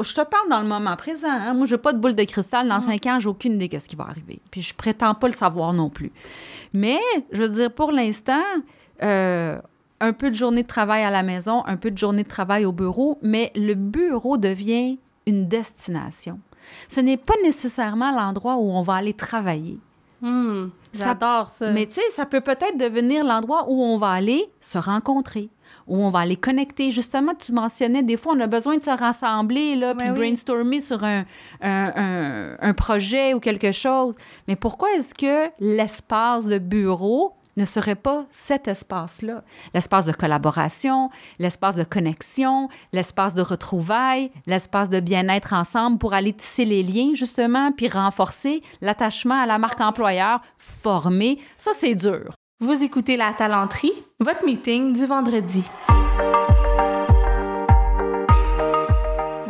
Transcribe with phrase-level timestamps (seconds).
[0.00, 1.28] je te parle dans le moment présent.
[1.30, 1.54] Hein.
[1.54, 2.68] Moi, je n'ai pas de boule de cristal.
[2.68, 4.40] Dans cinq ans, j'ai aucune idée de ce qui va arriver.
[4.50, 6.12] Puis je prétends pas le savoir non plus.
[6.72, 6.98] Mais,
[7.32, 8.42] je veux dire, pour l'instant,
[9.02, 9.58] euh,
[10.00, 12.64] un peu de journée de travail à la maison, un peu de journée de travail
[12.64, 16.38] au bureau, mais le bureau devient une destination.
[16.88, 19.78] Ce n'est pas nécessairement l'endroit où on va aller travailler.
[20.20, 21.70] Hmm, J'adore ça.
[21.70, 25.48] Mais tu sais, ça peut peut-être devenir l'endroit où on va aller se rencontrer,
[25.86, 26.90] où on va aller connecter.
[26.90, 31.04] Justement, tu mentionnais, des fois, on a besoin de se rassembler, là, puis brainstormer sur
[31.04, 31.24] un,
[31.60, 34.14] un, un, projet ou quelque chose.
[34.46, 39.42] Mais pourquoi est-ce que l'espace de bureau ne serait pas cet espace-là?
[39.74, 46.32] L'espace de collaboration, l'espace de connexion, l'espace de retrouvailles, l'espace de bien-être ensemble pour aller
[46.32, 51.38] tisser les liens, justement, puis renforcer l'attachement à la marque employeur, former.
[51.58, 52.37] Ça, c'est dur.
[52.60, 55.62] Vous écoutez La Talenterie, votre meeting du vendredi.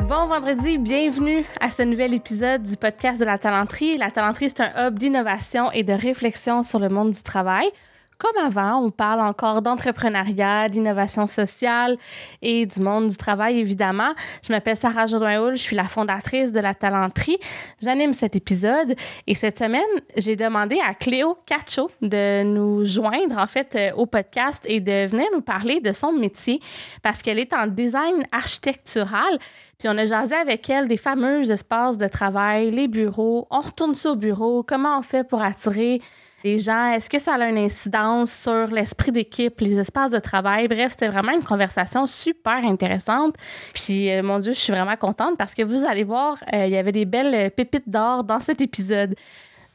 [0.07, 3.97] Bon vendredi, bienvenue à ce nouvel épisode du podcast de la talenterie.
[3.97, 7.71] La talenterie, c'est un hub d'innovation et de réflexion sur le monde du travail.
[8.19, 11.97] Comme avant, on parle encore d'entrepreneuriat, d'innovation sociale
[12.43, 14.13] et du monde du travail, évidemment.
[14.45, 17.39] Je m'appelle Sarah jourdain je suis la fondatrice de la Talenterie.
[17.81, 18.97] J'anime cet épisode
[19.29, 19.83] et cette semaine,
[20.17, 25.07] j'ai demandé à Cléo Cacho de nous joindre, en fait, euh, au podcast et de
[25.07, 26.61] venir nous parler de son métier
[27.05, 29.39] parce qu'elle est en design architectural.
[29.79, 33.47] Puis on a jasé avec elle des fameux espaces de travail, les bureaux.
[33.51, 34.65] On retourne ça au bureau.
[34.65, 36.01] Comment on fait pour attirer
[36.45, 40.69] les gens, est-ce que ça a une incidence sur l'esprit d'équipe, les espaces de travail?
[40.69, 43.35] Bref, c'était vraiment une conversation super intéressante.
[43.75, 46.73] Puis, euh, mon Dieu, je suis vraiment contente parce que vous allez voir, euh, il
[46.73, 49.15] y avait des belles pépites d'or dans cet épisode.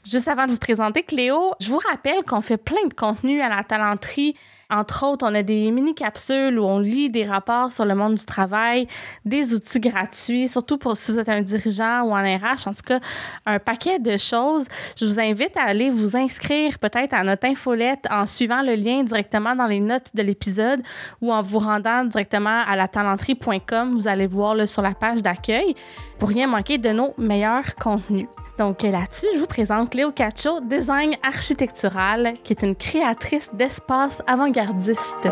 [0.06, 3.48] Juste avant de vous présenter Cléo, je vous rappelle qu'on fait plein de contenu à
[3.48, 4.36] la talenterie.
[4.74, 8.26] Entre autres, on a des mini-capsules où on lit des rapports sur le monde du
[8.26, 8.88] travail,
[9.24, 12.82] des outils gratuits, surtout pour si vous êtes un dirigeant ou en RH, en tout
[12.84, 13.00] cas,
[13.46, 14.68] un paquet de choses.
[14.98, 19.04] Je vous invite à aller vous inscrire peut-être à notre infolette en suivant le lien
[19.04, 20.82] directement dans les notes de l'épisode
[21.22, 23.94] ou en vous rendant directement à la talenterie.com.
[23.94, 25.76] Vous allez voir sur la page d'accueil
[26.18, 28.28] pour rien manquer de nos meilleurs contenus.
[28.58, 35.28] Donc là-dessus, je vous présente Cléo Cacho, design architectural, qui est une créatrice d'espace avant-gardiste.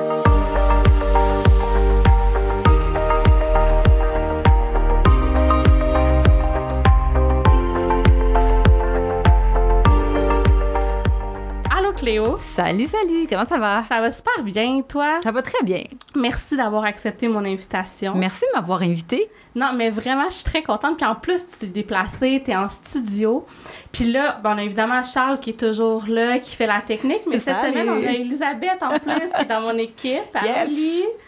[11.70, 12.38] Allô Cléo?
[12.38, 13.84] Salut, salut, comment ça va?
[13.88, 15.20] Ça va super bien, toi?
[15.24, 15.84] Ça va très bien.
[16.16, 18.16] Merci d'avoir accepté mon invitation.
[18.16, 19.30] Merci de m'avoir invitée.
[19.53, 20.97] Non, mais vraiment, je suis très contente.
[20.97, 23.45] Puis en plus, tu t'es déplacée, tu es en studio.
[23.91, 27.22] Puis là, bon, on a évidemment Charles qui est toujours là, qui fait la technique.
[27.28, 30.22] Mais cette semaine, on a Elisabeth en plus qui est dans mon équipe.
[30.41, 30.69] Yes.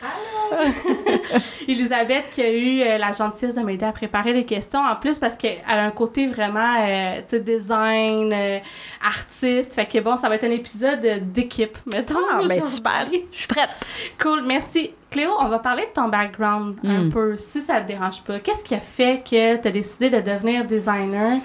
[0.01, 0.63] Allô,
[1.67, 4.79] Elisabeth qui a eu euh, la gentillesse de m'aider à préparer les questions.
[4.79, 8.59] En plus, parce qu'elle a un côté vraiment, euh, tu sais, design, euh,
[9.05, 9.73] artiste.
[9.73, 11.01] Fait que bon, ça va être un épisode
[11.31, 12.19] d'équipe, mettons.
[12.31, 13.05] Ah, ben super.
[13.31, 13.69] Je suis prête.
[14.17, 14.91] Cool, merci.
[15.13, 17.09] Cléo, on va parler de ton background un hmm.
[17.09, 18.39] peu, si ça te dérange pas.
[18.39, 21.39] Qu'est-ce qui a fait que tu as décidé de devenir designer?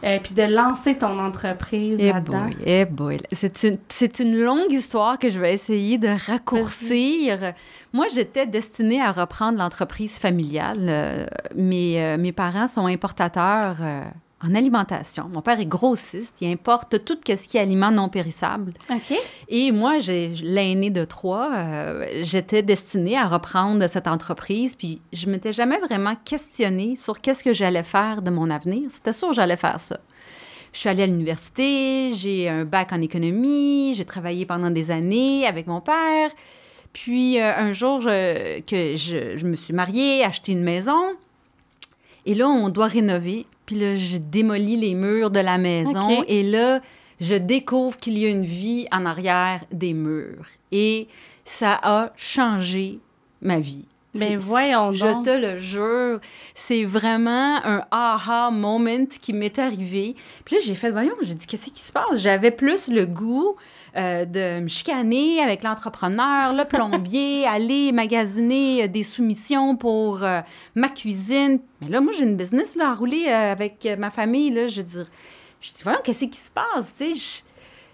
[0.00, 2.50] et euh, puis de lancer ton entreprise eh là-dedans?
[2.64, 7.54] Eh boy, c'est une, c'est une longue histoire que je vais essayer de raccourcir.
[7.92, 10.86] Moi, j'étais destinée à reprendre l'entreprise familiale.
[10.88, 13.78] Euh, mes, euh, mes parents sont importateurs
[14.40, 15.28] en alimentation.
[15.32, 18.72] Mon père est grossiste, il importe tout ce qui est aliments non périssables.
[18.88, 19.18] OK.
[19.48, 21.50] Et moi, j'ai l'aîné de trois.
[21.54, 27.42] Euh, j'étais destinée à reprendre cette entreprise, puis je m'étais jamais vraiment questionnée sur qu'est-ce
[27.42, 28.90] que j'allais faire de mon avenir.
[28.90, 29.98] C'était sûr que j'allais faire ça.
[30.72, 35.46] Je suis allée à l'université, j'ai un bac en économie, j'ai travaillé pendant des années
[35.46, 36.30] avec mon père.
[36.92, 41.16] Puis euh, un jour que je, je me suis mariée, acheté une maison,
[42.28, 43.46] et là, on doit rénover.
[43.68, 46.80] Puis là, je démolis les murs de la maison et là,
[47.20, 50.46] je découvre qu'il y a une vie en arrière des murs.
[50.72, 51.06] Et
[51.44, 52.98] ça a changé
[53.42, 53.84] ma vie.
[54.14, 56.20] Mais voyons Je te le jure,
[56.54, 60.16] c'est vraiment un aha moment qui m'est arrivé.
[60.44, 62.18] Puis là, j'ai fait, voyons, j'ai dit, qu'est-ce qui se passe?
[62.20, 63.56] J'avais plus le goût
[63.96, 70.40] euh, de me chicaner avec l'entrepreneur, le plombier, aller magasiner euh, des soumissions pour euh,
[70.74, 71.60] ma cuisine.
[71.80, 74.50] Mais là, moi, j'ai une business là, à rouler avec ma famille.
[74.50, 75.06] Là, je veux dire,
[75.60, 76.94] je dis, voyons, qu'est-ce qui se passe?
[76.96, 77.44] Tu sais,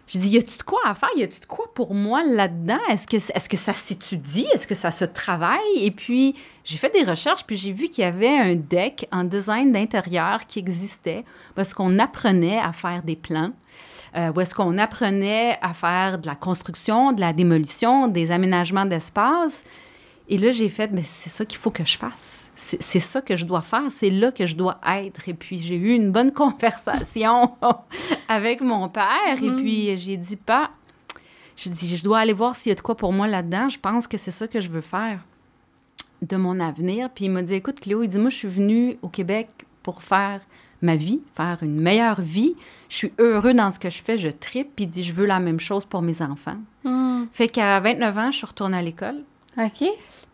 [0.06, 1.08] je dis, y a-tu de quoi à faire?
[1.16, 2.80] Y a-tu de quoi pour moi là-dedans?
[2.90, 4.46] Est-ce que, est-ce que ça s'étudie?
[4.52, 5.60] Est-ce que ça se travaille?
[5.76, 9.24] Et puis, j'ai fait des recherches, puis j'ai vu qu'il y avait un deck en
[9.24, 11.24] design d'intérieur qui existait
[11.54, 13.52] parce qu'on apprenait à faire des plans.
[14.16, 18.84] Euh, où est-ce qu'on apprenait à faire de la construction, de la démolition, des aménagements
[18.84, 19.64] d'espace.
[20.28, 22.50] Et là, j'ai fait, mais c'est ça qu'il faut que je fasse.
[22.54, 23.84] C'est ça que je dois faire.
[23.90, 25.28] C'est là que je dois être.
[25.28, 27.52] Et puis, j'ai eu une bonne conversation
[28.28, 29.36] avec mon père.
[29.42, 29.56] Et Mhm.
[29.56, 30.70] puis, j'ai dit, pas,
[31.56, 33.68] je dis, je dois aller voir s'il y a de quoi pour moi là-dedans.
[33.68, 35.20] Je pense que c'est ça que je veux faire
[36.22, 37.10] de mon avenir.
[37.10, 39.48] Puis, il m'a dit, écoute, Cléo, il dit, moi, je suis venue au Québec
[39.82, 40.40] pour faire
[40.80, 42.54] ma vie, faire une meilleure vie.
[42.88, 44.70] Je suis heureux dans ce que je fais, je tripe.
[44.74, 46.56] Puis, il dit, je veux la même chose pour mes enfants.
[46.82, 47.24] Hmm.
[47.30, 49.22] Fait qu'à 29 ans, je suis retournée à l'école.
[49.58, 49.84] OK.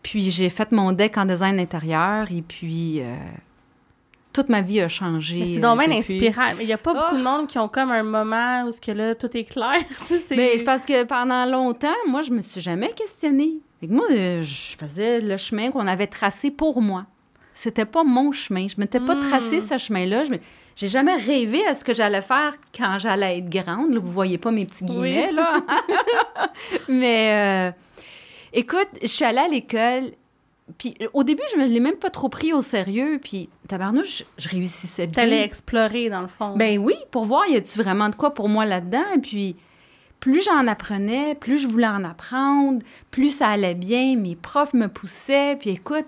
[0.03, 3.15] Puis j'ai fait mon deck en design intérieur et puis euh,
[4.33, 5.45] toute ma vie a changé.
[5.45, 6.15] C'est euh, donc bien depuis.
[6.27, 6.47] inspirant.
[6.59, 7.17] Il n'y a pas beaucoup Ah!
[7.17, 9.77] de monde qui ont comme un moment où ce que là, tout est clair.
[10.07, 13.55] Tu sais, Mais c'est parce que pendant longtemps, moi, je me suis jamais questionnée.
[13.79, 17.05] Fait que moi, euh, je faisais le chemin qu'on avait tracé pour moi.
[17.53, 18.67] C'était pas mon chemin.
[18.67, 19.19] Je m'étais pas Hmm.
[19.21, 20.23] tracé ce chemin-là.
[20.23, 20.35] Je
[20.77, 23.93] J'ai jamais rêvé à ce que j'allais faire quand j'allais être grande.
[23.93, 25.35] Là, vous voyez pas mes petits guillemets, Oui.
[25.35, 25.57] là.
[26.87, 27.71] Mais euh,
[28.53, 30.11] écoute, je suis allée à l'école.
[30.77, 33.19] Puis au début, je me l'ai même pas trop pris au sérieux.
[33.21, 35.23] Puis tabarnouche, je, je réussissais bien.
[35.23, 36.55] T'allais explorer, dans le fond.
[36.55, 39.03] Ben oui, pour voir, y a-tu vraiment de quoi pour moi là-dedans?
[39.15, 39.55] Et puis,
[40.21, 44.87] plus j'en apprenais, plus je voulais en apprendre, plus ça allait bien, mes profs me
[44.87, 45.57] poussaient.
[45.59, 46.05] Puis écoute,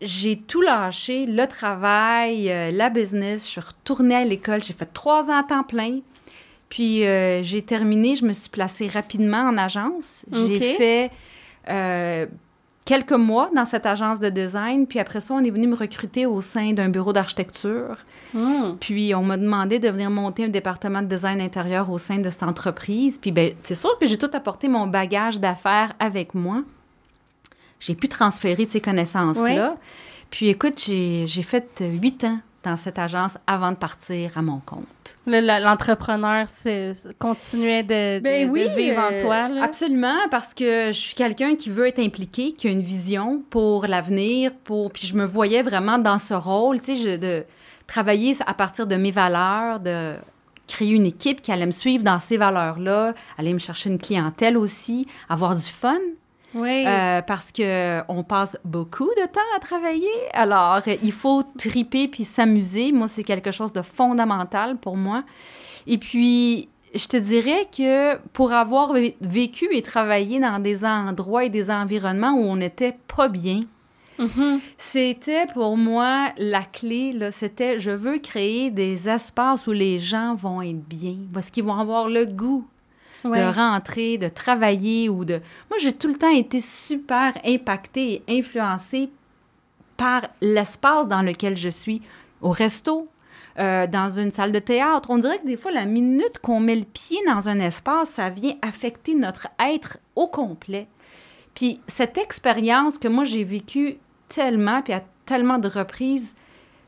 [0.00, 3.44] j'ai tout lâché, le travail, euh, la business.
[3.44, 4.64] Je suis retournée à l'école.
[4.64, 6.00] J'ai fait trois ans à temps plein.
[6.74, 10.24] Puis euh, j'ai terminé, je me suis placée rapidement en agence.
[10.32, 11.12] J'ai fait
[11.70, 12.26] euh,
[12.84, 14.88] quelques mois dans cette agence de design.
[14.88, 17.98] Puis après ça, on est venu me recruter au sein d'un bureau d'architecture.
[18.32, 18.74] Hmm.
[18.80, 22.28] Puis on m'a demandé de venir monter un département de design intérieur au sein de
[22.28, 23.18] cette entreprise.
[23.18, 26.64] Puis ben, c'est sûr que j'ai tout apporté mon bagage d'affaires avec moi.
[27.78, 29.76] J'ai pu transférer ces connaissances-là.
[30.28, 35.16] Puis écoute, j'ai fait huit ans dans cette agence avant de partir à mon compte.
[35.26, 36.46] L'entrepreneur
[37.18, 39.48] continuait de, de- Ben oui, de vivre euh, en toi.
[39.48, 39.64] Là?
[39.64, 43.86] Absolument, parce que je suis quelqu'un qui veut être impliqué, qui a une vision pour
[43.86, 47.44] l'avenir, pour puis je me voyais vraiment dans ce rôle, tu sais, je- de
[47.86, 50.14] travailler à partir de mes valeurs, de
[50.66, 54.56] créer une équipe qui allait me suivre dans ces valeurs-là, aller me chercher une clientèle
[54.56, 55.98] aussi, avoir du fun,
[56.54, 56.84] Oui.
[56.86, 60.08] euh, parce que on passe beaucoup de temps à travailler.
[60.32, 62.92] Alors, il faut triper puis s'amuser.
[62.92, 65.24] Moi, c'est quelque chose de fondamental pour moi.
[65.86, 71.44] Et puis, je te dirais que pour avoir vé- vécu et travaillé dans des endroits
[71.44, 73.62] et des environnements où on n'était pas bien,
[74.20, 74.60] Mhm.
[74.78, 77.18] c'était pour moi la clé.
[77.32, 81.74] C'était je veux créer des espaces où les gens vont être bien, parce qu'ils vont
[81.78, 82.64] avoir le goût
[83.24, 85.40] De rentrer, de travailler ou de...
[85.70, 89.10] Moi, j'ai tout le temps été super impactée et influencée
[89.96, 92.02] par l'espace dans lequel je suis,
[92.42, 93.08] au resto,
[93.58, 95.10] euh, dans une salle de théâtre.
[95.10, 98.28] On dirait que des fois, la minute qu'on met le pied dans un espace, ça
[98.28, 100.88] vient affecter notre être au complet.
[101.54, 103.96] Puis cette expérience que moi, j'ai vécue
[104.28, 106.34] tellement, puis à tellement de reprises,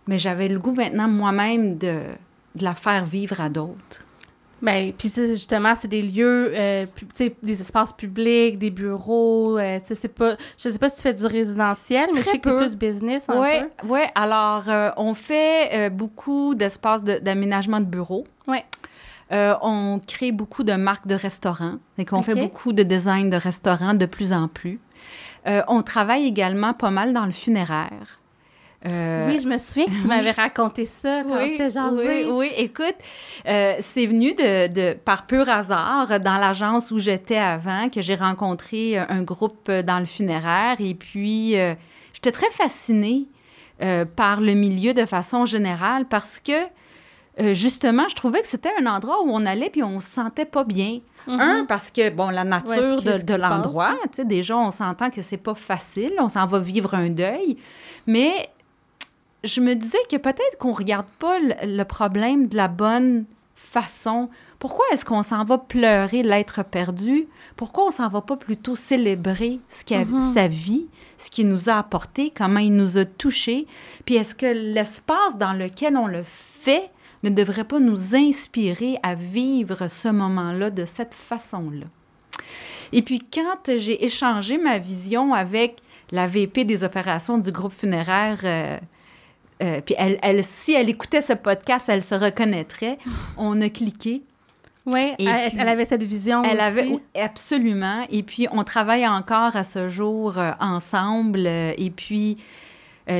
[0.06, 2.02] mais j'avais le goût maintenant moi-même de,
[2.56, 4.02] de la faire vivre à d'autres.
[4.62, 6.86] Ben, puis c'est justement, c'est des lieux, euh,
[7.42, 10.36] des espaces publics, des bureaux, euh, c'est pas...
[10.58, 13.28] Je sais pas si tu fais du résidentiel, mais je Très sais que plus business
[13.28, 13.48] un Oui,
[13.82, 13.86] peu.
[13.88, 14.10] ouais.
[14.14, 18.24] Alors, euh, on fait euh, beaucoup d'espaces de- d'aménagement de, bureaux.
[18.48, 18.64] Ouais.
[19.32, 21.74] Euh, on crée beaucoup de marques de restaurants.
[21.98, 24.80] Donc, on fait beaucoup de design de restaurants de plus en plus.
[25.68, 28.18] On travaille également pas mal dans le funéraire.
[28.90, 32.24] Euh, Oui, je me souviens que tu m'avais raconté ça quand oui, c'était jasé.
[32.24, 32.94] oui, oui, écoute,
[33.46, 38.14] euh, c'est venu de, de- par pur hasard dans l'agence où j'étais avant que j'ai
[38.14, 41.74] rencontré euh, un groupe dans le funéraire et puis euh,
[42.12, 43.26] j'étais très fascinée
[44.16, 46.54] par le milieu de façon générale parce que
[47.52, 50.64] justement, je trouvais que c'était un endroit où on allait puis on se sentait pas
[50.64, 51.00] bien.
[51.26, 51.40] Mhm.
[51.40, 52.70] Un, parce que, bon, la nature
[53.04, 53.98] Ouais, de, de l'endroit, hein.
[54.04, 57.58] tu sais, déjà, on s'entend que c'est pas facile, on s'en va vivre un deuil,
[58.06, 58.48] mais
[59.46, 63.24] je me disais que peut-être qu'on regarde pas le, problème de la bonne
[63.54, 64.28] façon.
[64.58, 67.26] Pourquoi est-ce qu'on s'en va pleurer l'être perdu?
[67.56, 70.34] Pourquoi on s'en va pas plutôt célébrer ce qui a, Mhm.
[70.34, 73.66] sa vie, ce qu'il nous a apporté, comment il nous a touchés?
[74.04, 76.90] Puis est-ce que l'espace dans lequel on le fait
[77.22, 81.86] ne devrait pas nous inspirer à vivre ce moment-là de cette façon-là?
[82.92, 85.76] Et puis quand j'ai échangé ma vision avec
[86.12, 88.78] la VP des opérations du groupe funéraire, euh,
[89.62, 92.98] euh, puis elle, elle, si elle écoutait ce podcast, elle se reconnaîtrait.
[93.36, 94.22] On a cliqué.
[94.86, 96.62] Oui, elle, avait cette vision Elle aussi.
[96.62, 98.06] avait absolument.
[98.08, 101.46] Et puis on travaille encore à ce jour euh, ensemble.
[101.46, 102.36] euh, et puis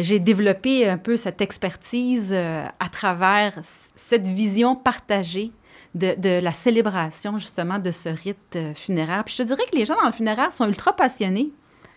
[0.01, 3.53] j'ai développé un peu cette expertise à travers
[3.95, 5.53] cette vision partagée
[5.95, 9.23] de, de la célébration justement de ce rite funéraire.
[9.23, 11.53] Puis je te dirais que les gens dans le funéraire sont ultra passionnés.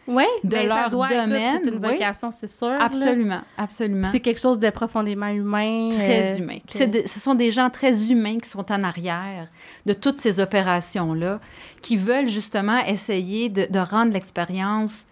[0.10, 1.62] Oui, de ben, ça leur doit, domaine.
[1.64, 1.92] C'est une oui.
[1.92, 2.68] vocation, c'est sûr.
[2.70, 2.84] là.
[2.84, 4.08] Absolument, absolument.
[4.12, 5.90] C'est quelque chose de profondément humain.
[5.92, 6.58] Très euh, humain.
[6.68, 9.48] que- de- ce sont des gens très humains qui sont en arrière
[9.86, 11.40] de toutes ces opérations-là,
[11.82, 15.06] qui veulent justement essayer de, de rendre l'expérience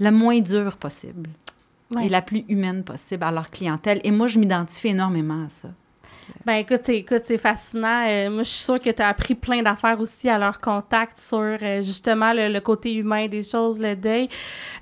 [0.00, 1.30] la moins dure possible
[1.94, 2.04] Ouais.
[2.06, 4.00] et la plus humaine possible à leur clientèle.
[4.04, 5.68] Et moi, je m'identifie énormément à ça.
[6.44, 8.06] Ben écoute, c'est, écoute, c'est fascinant.
[8.08, 11.18] Euh, moi, je suis sûre que tu as appris plein d'affaires aussi à leur contact
[11.18, 14.28] sur euh, justement le, le côté humain des choses, le deuil.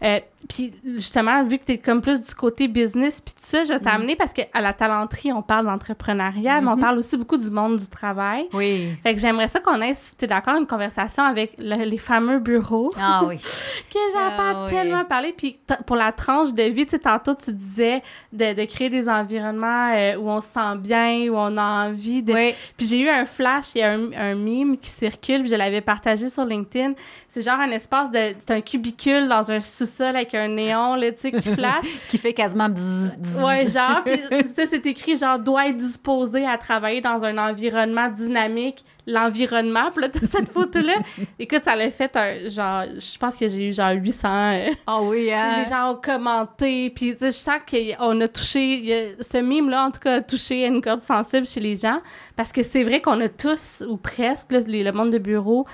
[0.03, 3.65] Euh, puis justement, vu que tu es comme plus du côté business, puis tout ça,
[3.65, 6.81] je vais t'amener parce qu'à la talenterie, on parle d'entrepreneuriat, mais on Mhm.
[6.81, 8.47] parle aussi beaucoup du monde du travail.
[8.53, 8.91] Oui.
[9.03, 12.39] Fait que j'aimerais ça qu'on ait, si t'es d'accord, une conversation avec le- les fameux
[12.39, 13.39] bureaux Ah oui.
[13.93, 14.71] que j'entends Ah oui.
[14.71, 15.35] tellement parler.
[15.37, 19.09] Puis pour la tranche de vie, tu sais, tantôt tu disais de, de créer des
[19.09, 22.33] environnements euh, où on se sent bien, où on a envie de...
[22.33, 22.55] Oui.
[22.77, 25.57] Puis j'ai eu un flash, il y a un, un meme qui circule, puis je
[25.57, 26.93] l'avais partagé sur LinkedIn.
[27.29, 28.35] C'est genre un espace de...
[28.39, 31.87] C'est un cubicule dans un sous-sol avec un néon, là, tu sais, qui flash.
[32.09, 33.43] Qui fait quasiment bzz, bzz.
[33.45, 38.09] Ouais, genre, puis ça, c'est écrit, genre, doit être disposé à travailler dans un environnement
[38.09, 39.91] dynamique, l'environnement.
[39.91, 40.95] Puis là, t'as cette photo-là.
[41.39, 44.29] Écoute, ça l'a fait un, genre, je pense que j'ai eu genre 800.
[44.29, 45.63] euh, Ah oui, hein?
[45.65, 49.91] les gens ont commenté, puis tu sais, je sens qu'on a touché, ce mime-là, en
[49.91, 52.01] tout cas, a touché une corde sensible chez les gens,
[52.37, 55.67] parce que c'est vrai qu'on a tous, ou presque, là, les- le monde de bureau,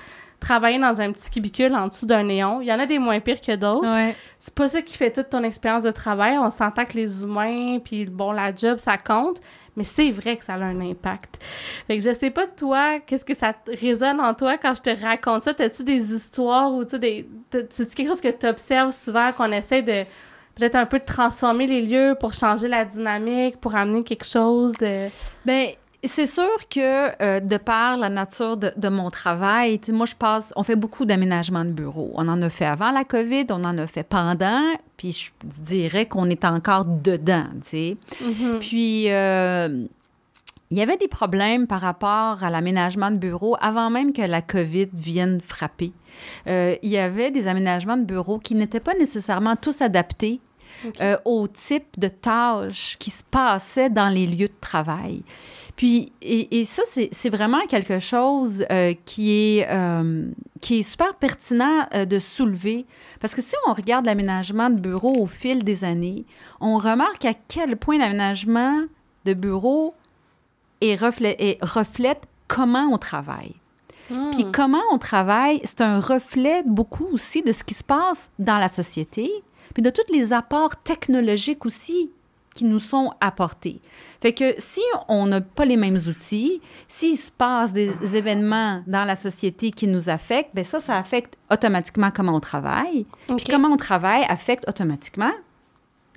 [0.43, 2.61] travaillé dans un petit cubicule en dessous d'un néon.
[2.61, 3.89] Il y en a des moins pires que d'autres.
[3.89, 4.15] Ouais.
[4.39, 6.37] C'est pas ça qui fait toute ton expérience de travail.
[6.37, 9.39] On s'entend que les humains, puis bon, la job, ça compte,
[9.75, 11.41] mais c'est vrai que ça a un impact.
[11.87, 15.01] Fait que je sais pas, toi, qu'est-ce que ça résonne en toi quand je te
[15.01, 15.53] raconte ça?
[15.53, 17.27] T'as-tu des histoires ou tu des...
[17.69, 20.03] c'est-tu quelque chose que tu observes souvent, qu'on essaie de
[20.55, 24.73] peut-être un peu de transformer les lieux pour changer la dynamique, pour amener quelque chose?
[24.81, 25.07] euh,
[25.45, 25.69] Ben,
[26.05, 30.53] c'est sûr que euh, de par la nature de, de mon travail, moi, je passe,
[30.55, 32.11] on fait beaucoup d'aménagements de bureaux.
[32.15, 34.63] On en a fait avant la COVID, on en a fait pendant,
[34.97, 37.97] puis je dirais qu'on est encore dedans, tu sais.
[38.21, 38.59] mhm.
[38.59, 39.85] Puis, euh,
[40.71, 44.41] il y avait des problèmes par rapport à l'aménagement de bureaux avant même que la
[44.41, 45.93] COVID vienne frapper.
[46.47, 50.39] Euh, il y avait des aménagements de bureaux qui n'étaient pas nécessairement tous adaptés
[51.23, 55.23] au type de tâches qui se passaient dans les lieux de travail.
[55.75, 60.27] Puis, et, et ça, c'est vraiment quelque chose euh, qui, est, euh,
[60.61, 62.85] qui est super pertinent euh, de soulever.
[63.19, 66.25] Parce que si on regarde l'aménagement de bureaux au fil des années,
[66.61, 68.81] on remarque à quel point l'aménagement
[69.25, 69.93] de bureaux
[70.81, 73.55] est reflète, est- reflète comment on travaille.
[74.07, 74.51] Puis Mm.
[74.51, 78.67] comment on travaille, c'est un reflet beaucoup aussi de ce qui se passe dans la
[78.67, 79.31] société,
[79.73, 82.11] puis de tous les apports technologiques aussi
[82.53, 83.81] qui nous sont apportés.
[84.21, 89.05] Fait que si on n'a pas les mêmes outils, s'il se passe des événements dans
[89.05, 93.05] la société qui nous affectent, ben ça, ça affecte automatiquement comment on travaille.
[93.29, 93.37] Ok.
[93.37, 95.31] Puis comment on travaille affecte automatiquement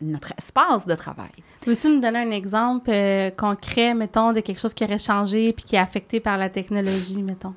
[0.03, 1.31] notre espace de travail.
[1.63, 5.65] Peux-tu nous donner un exemple euh, concret, mettons, de quelque chose qui aurait changé puis
[5.65, 7.55] qui est affecté par la technologie, mettons?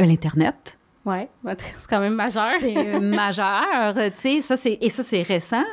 [0.00, 2.50] Euh, L'Internet, Ouais, c'est quand même majeur.
[2.60, 5.64] C'est euh, majeur, tu sais, ça c'est et ça c'est récent.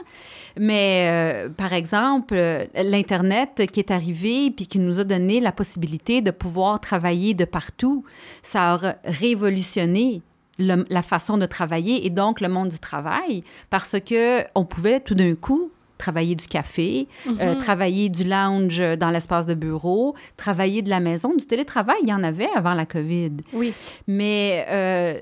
[0.59, 5.51] Mais euh, par exemple, euh, l'internet qui est arrivé puis qui nous a donné la
[5.51, 8.05] possibilité de pouvoir travailler de partout,
[8.41, 10.21] ça a révolutionné
[10.59, 14.99] le- la façon de travailler et donc le monde du travail parce que on pouvait
[15.01, 17.57] tout d'un coup travailler du café, euh, Mhm.
[17.57, 22.13] travailler du lounge dans l'espace de bureau, travailler de la maison, du télétravail, il y
[22.13, 23.73] en avait avant la COVID Oui.
[24.07, 25.19] mais euh,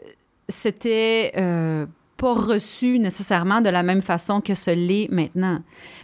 [0.49, 1.85] c'était euh,
[2.17, 5.59] pas reçu nécessairement de la même façon que ce l'est maintenant.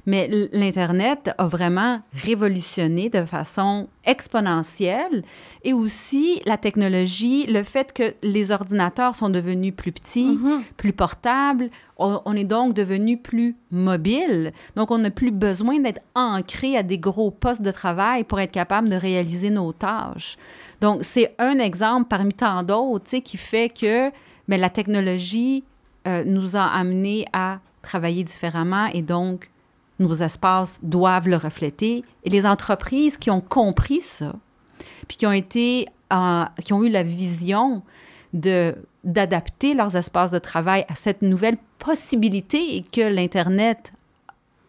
[0.05, 5.23] Mais l'Internet a vraiment révolutionné de façon exponentielle
[5.63, 10.61] et aussi la technologie, le fait que les ordinateurs sont devenus plus petits, Mhm.
[10.77, 14.51] plus portables, on, on est donc devenu plus mobile.
[14.75, 18.51] Donc, on n'a plus besoin d'être ancré à des gros postes de travail pour être
[18.51, 20.37] capable de réaliser nos tâches.
[20.81, 24.11] Donc, c'est un exemple parmi tant d'autres, qui fait que
[24.47, 25.63] mais la technologie
[26.07, 29.49] euh, nous a amenés à travailler différemment et donc
[29.99, 32.03] nos espaces doivent le refléter.
[32.23, 34.33] Et les entreprises qui ont compris ça,
[35.07, 37.83] puis qui ont été, euh, qui ont eu la vision
[38.33, 43.93] d'adapter leurs espaces de travail à cette nouvelle possibilité que l'Internet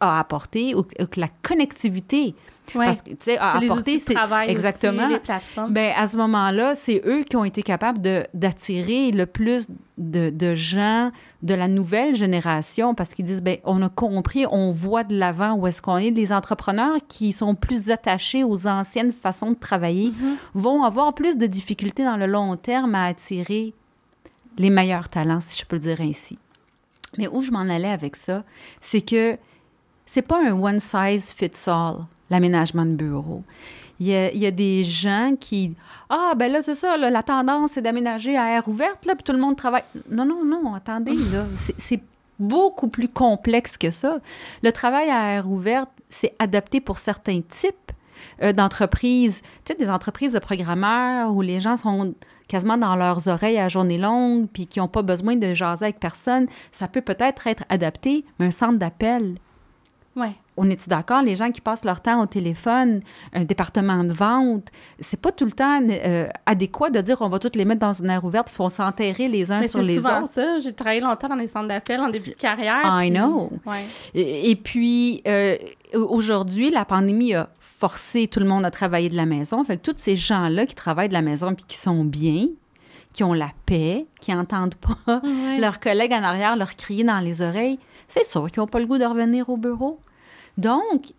[0.00, 2.34] a apporté ou, ou que la connectivité
[2.74, 2.86] Ouais.
[2.86, 5.02] parce que, tu sais, a C'est les apporté, outils de travail exactement.
[5.04, 5.72] aussi, les plateformes.
[5.72, 8.00] Ben, à ce moment-là, c'est eux qui ont été capables
[8.34, 9.66] d'attirer le plus
[9.98, 11.10] de, de gens
[11.42, 15.54] de la nouvelle génération parce qu'ils disent, ben, on a compris, on voit de l'avant
[15.54, 16.10] où est-ce qu'on est.
[16.10, 20.36] Les entrepreneurs qui sont plus attachés aux anciennes façons de travailler Mhm.
[20.54, 23.74] vont avoir plus de difficultés dans le long terme à attirer
[24.58, 26.38] les meilleurs talents, si je peux le dire ainsi.
[27.18, 28.44] Mais où je m'en allais avec ça,
[28.80, 29.36] c'est que
[30.06, 33.42] c'est pas un one size fits all, l'aménagement de bureau.
[34.00, 35.76] Il y, a, il y, a, des gens qui
[36.10, 39.32] ah ben là c'est ça la tendance c'est d'aménager à air ouverte là puis tout
[39.32, 41.44] le monde travaille non non non attendez là
[41.78, 42.00] c'est
[42.40, 44.18] beaucoup plus complexe que ça
[44.62, 47.92] le travail à air ouverte c'est adapté pour certains types
[48.42, 52.14] euh, d'entreprises tu sais des entreprises de programmeurs où les gens sont
[52.52, 55.98] quasiment dans leurs oreilles à journée longue, puis qui n'ont pas besoin de jaser avec
[55.98, 59.36] personne, ça peut peut-être être adapté, mais un centre d'appel.
[60.14, 60.32] Ouais.
[60.58, 61.22] On est d'accord?
[61.22, 63.00] Les gens qui passent leur temps au téléphone,
[63.32, 64.68] un département de vente,
[65.00, 67.94] c'est pas tout le temps euh, adéquat de dire on va toutes les mettre dans
[67.94, 70.28] une aire ouverte, faut s'enterrer les uns Mais sur les souvent autres.
[70.30, 70.60] ça.
[70.60, 72.82] J'ai travaillé longtemps dans les centres d'appel en début de carrière.
[72.84, 73.50] I puis- know.
[73.64, 73.84] Ouais.
[74.14, 75.56] Et, et puis, euh,
[75.94, 79.64] aujourd'hui, la pandémie a forcé tout le monde à travailler de la maison.
[79.64, 82.48] Fait que tous ces gens-là qui travaillent de la maison puis qui sont bien,
[83.12, 85.58] qui ont la paix, qui n'entendent pas Ouais.
[85.58, 87.78] leurs collègues en arrière leur crier dans les oreilles,
[88.12, 89.98] c'est sûr qu'ils n'ont pas le goût de revenir au bureau.
[90.58, 91.14] Donc,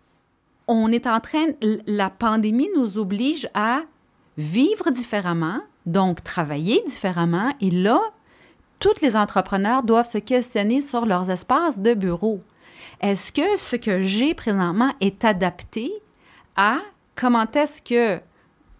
[0.68, 1.46] on est en train,
[1.86, 3.82] la pandémie nous oblige à
[4.38, 7.52] vivre différemment, donc travailler différemment.
[7.60, 8.00] Et là,
[8.78, 12.38] tous les entrepreneurs doivent se questionner sur leurs espaces de bureau.
[13.00, 15.92] Est-ce que ce que j'ai présentement est adapté
[16.54, 16.78] à
[17.16, 18.20] comment est-ce que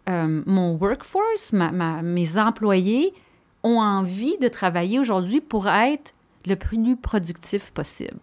[0.08, 3.12] euh, mon workforce, mes employés
[3.64, 6.14] ont envie de travailler aujourd'hui pour être
[6.46, 8.18] le plus productif possible?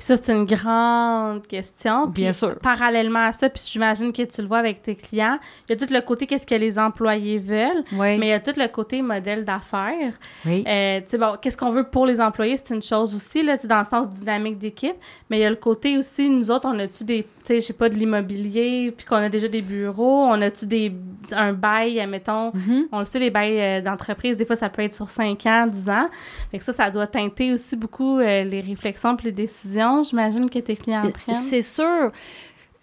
[0.00, 2.10] Puis ça, c'est une grande question.
[2.10, 2.58] Puis Bien sûr.
[2.60, 5.86] Parallèlement à ça, puis j'imagine que tu le vois avec tes clients, il y a
[5.86, 8.16] tout le côté qu'est-ce que les employés veulent, Oui.
[8.16, 10.14] mais il y a tout le côté modèle d'affaires.
[10.46, 10.64] oui.
[10.66, 13.58] Euh, tu sais, bon, qu'est-ce qu'on veut pour les employés, c'est une chose aussi, là,
[13.58, 14.96] dans le sens dynamique d'équipe,
[15.28, 17.66] mais il y a le côté aussi, nous autres, on a-tu des, tu sais, je
[17.66, 20.92] sais pas, de l'immobilier, puis qu'on a déjà des bureaux, on a-tu des,
[21.32, 22.86] un bail, admettons, Mhm.
[22.92, 25.66] on le sait, les bails euh, d'entreprise, des fois, ça peut être sur 5 ans,
[25.66, 26.08] 10 ans.
[26.50, 30.48] Fait que ça, ça doit teinter aussi beaucoup euh, les réflexions puis les décisions, j'imagine,
[30.48, 31.42] que tes clients prennent.
[31.42, 32.12] C'est sûr.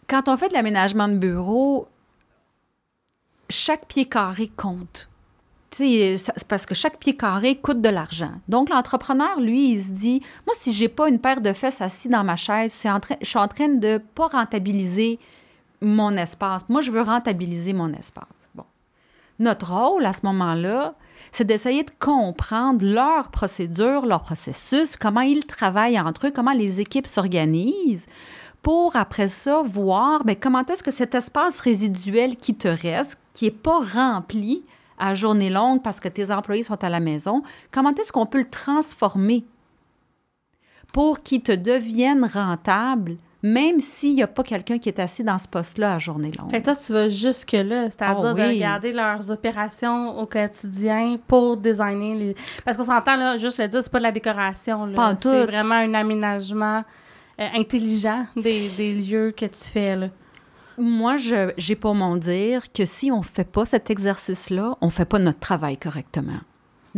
[0.08, 1.88] Quand on fait de l'aménagement de bureau,
[3.50, 5.08] chaque pied carré compte.
[5.72, 8.32] C'est parce que chaque pied carré coûte de l'argent.
[8.48, 12.08] Donc, l'entrepreneur, lui, il se dit, moi, si j'ai pas une paire de fesses assis
[12.08, 15.20] dans ma chaise, je suis en train de pas rentabiliser
[15.82, 16.64] mon espace.
[16.70, 18.48] Moi, je veux rentabiliser mon espace.
[18.56, 18.64] Bon.
[19.40, 20.96] Notre rôle à ce moment-là,
[21.32, 26.82] c'est d'essayer de comprendre leur procédure, leur processus, comment ils travaillent entre eux, comment les
[26.82, 28.08] équipes s'organisent,
[28.64, 33.46] pour après ça voir ben, comment est-ce que cet espace résiduel qui te reste, qui
[33.46, 34.64] n'est pas rempli
[34.98, 38.40] à journée longue parce que tes employés sont à la maison, comment est-ce qu'on peut
[38.40, 39.46] le transformer
[40.94, 45.38] pour qu'il te devienne rentable, même s'il n'y a pas quelqu'un qui est assis dans
[45.38, 46.50] ce poste-là à journée longue?
[46.50, 51.58] Fait que toi, tu vas jusque-là, c'est-à-dire Ah de regarder leurs opérations au quotidien pour
[51.58, 52.36] designer les...
[52.66, 54.88] Parce qu'on s'entend, là, juste le dire, c'est pas de la décoration,
[55.20, 56.84] C'est vraiment un aménagement
[57.40, 60.08] euh, intelligent des, des lieux que tu fais, là.
[60.78, 65.06] Moi, je j'ai pas mon dire que si on fait pas cet exercice-là, on fait
[65.06, 66.40] pas notre travail correctement.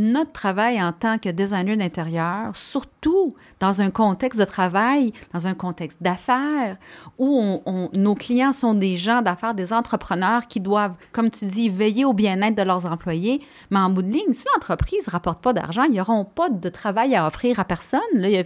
[0.01, 5.53] Notre travail en tant que designer d'intérieur, surtout dans un contexte de travail, dans un
[5.53, 6.77] contexte d'affaires,
[7.17, 11.45] où on- on- nos clients sont des gens d'affaires, des entrepreneurs qui doivent, comme tu
[11.47, 13.41] dis, veiller au bien-être de leurs employés.
[13.71, 16.69] Mais en bout de ligne, si l'entreprise ne rapporte pas d'argent, ils n'auront pas de
[16.69, 17.99] travail à offrir à personne.
[18.13, 18.41] Là, il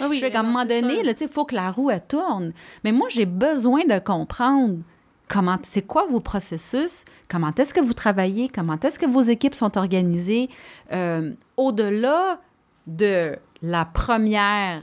[0.00, 2.52] Ah oui, je fais qu'à un moment donné, il faut que la roue elle tourne.
[2.82, 4.78] Mais moi, j'ai besoin de comprendre
[5.28, 9.54] comment, c'est quoi vos processus, comment est-ce que vous travaillez, comment est-ce que vos équipes
[9.54, 10.48] sont organisées,
[10.92, 12.40] euh, au-delà
[12.86, 14.82] de la première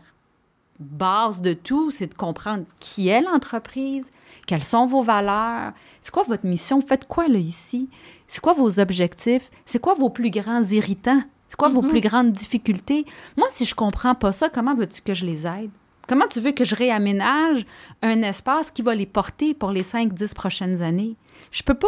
[0.80, 4.10] base de tout, c'est de comprendre qui est l'entreprise,
[4.48, 7.88] quelles sont vos valeurs, c'est quoi votre mission, vous faites quoi là ici,
[8.28, 11.90] c'est quoi vos objectifs, c'est quoi vos plus grands irritants, c'est quoi vos Mhm.
[11.90, 13.06] plus grandes difficultés?
[13.38, 15.70] Moi, si je comprends pas ça, comment veux-tu que je les aide?
[16.08, 17.66] Comment tu veux que je réaménage
[18.02, 21.16] un espace qui va les porter pour les 5-10 prochaines années?
[21.52, 21.88] Je peux pas.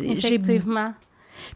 [0.00, 0.92] Effectivement.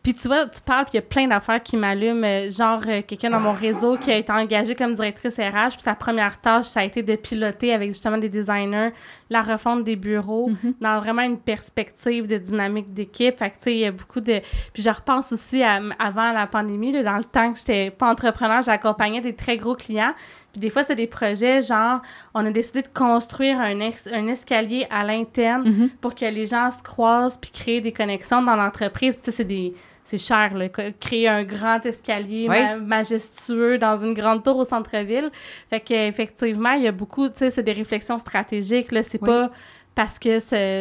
[0.02, 2.24] Puis tu vois, tu parles, puis il y a plein d'affaires qui m'allument.
[2.24, 5.82] euh, genre, euh, quelqu'un dans mon réseau qui a été engagé comme directrice RH, puis
[5.82, 8.90] sa première tâche, ça a été de piloter avec justement des designers
[9.28, 13.36] la refonte des bureaux dans vraiment une perspective de dynamique d'équipe.
[13.36, 14.40] Fait que, tu sais, il y a beaucoup de...
[14.72, 18.08] Puis je repense aussi à, avant la pandémie, là, dans le temps que j'étais pas
[18.10, 20.12] entrepreneur, j'accompagnais des très gros clients.
[20.52, 22.00] Puis des fois, c'était des projets genre,
[22.34, 25.88] on a décidé de construire un, ex- un escalier à l'interne Mhm.
[26.00, 29.14] pour que les gens se croisent puis créer des connexions dans l'entreprise.
[29.16, 29.74] Puis tu sais, c'est des
[30.08, 30.68] c'est cher là,
[31.00, 32.60] créer un grand escalier Oui.
[32.60, 35.30] ma- majestueux dans une grande tour au centre-ville.
[35.68, 39.20] Fait que effectivement, il y a beaucoup, tu sais, c'est des réflexions stratégiques là, c'est
[39.20, 39.26] Oui.
[39.26, 39.50] pas
[39.96, 40.40] parce que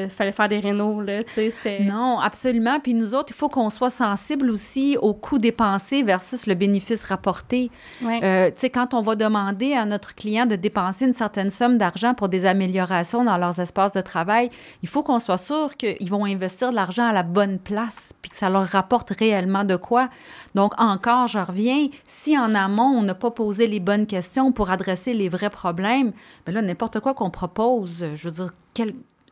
[0.10, 2.82] fallait faire des rénaux, là, tu sais, Non, absolument.
[2.82, 7.06] Puis nous autres, il faut qu'on soit sensible aussi au coût dépensé versus le bénéfice
[7.06, 7.70] rapporté.
[8.04, 11.78] Euh, tu sais, quand on va demander à notre client de dépenser une certaine somme
[11.78, 14.50] d'argent pour des améliorations dans leurs espaces de travail,
[14.84, 18.32] il faut qu'on soit sûr qu'ils vont investir de l'argent à la bonne place, puis
[18.32, 20.10] que ça leur rapporte réellement de quoi.
[20.56, 24.72] Donc, encore, je reviens, si en amont, on n'a pas posé les bonnes questions pour
[24.72, 26.12] adresser les vrais problèmes,
[26.46, 28.52] bien là, n'importe quoi qu'on propose, je veux dire,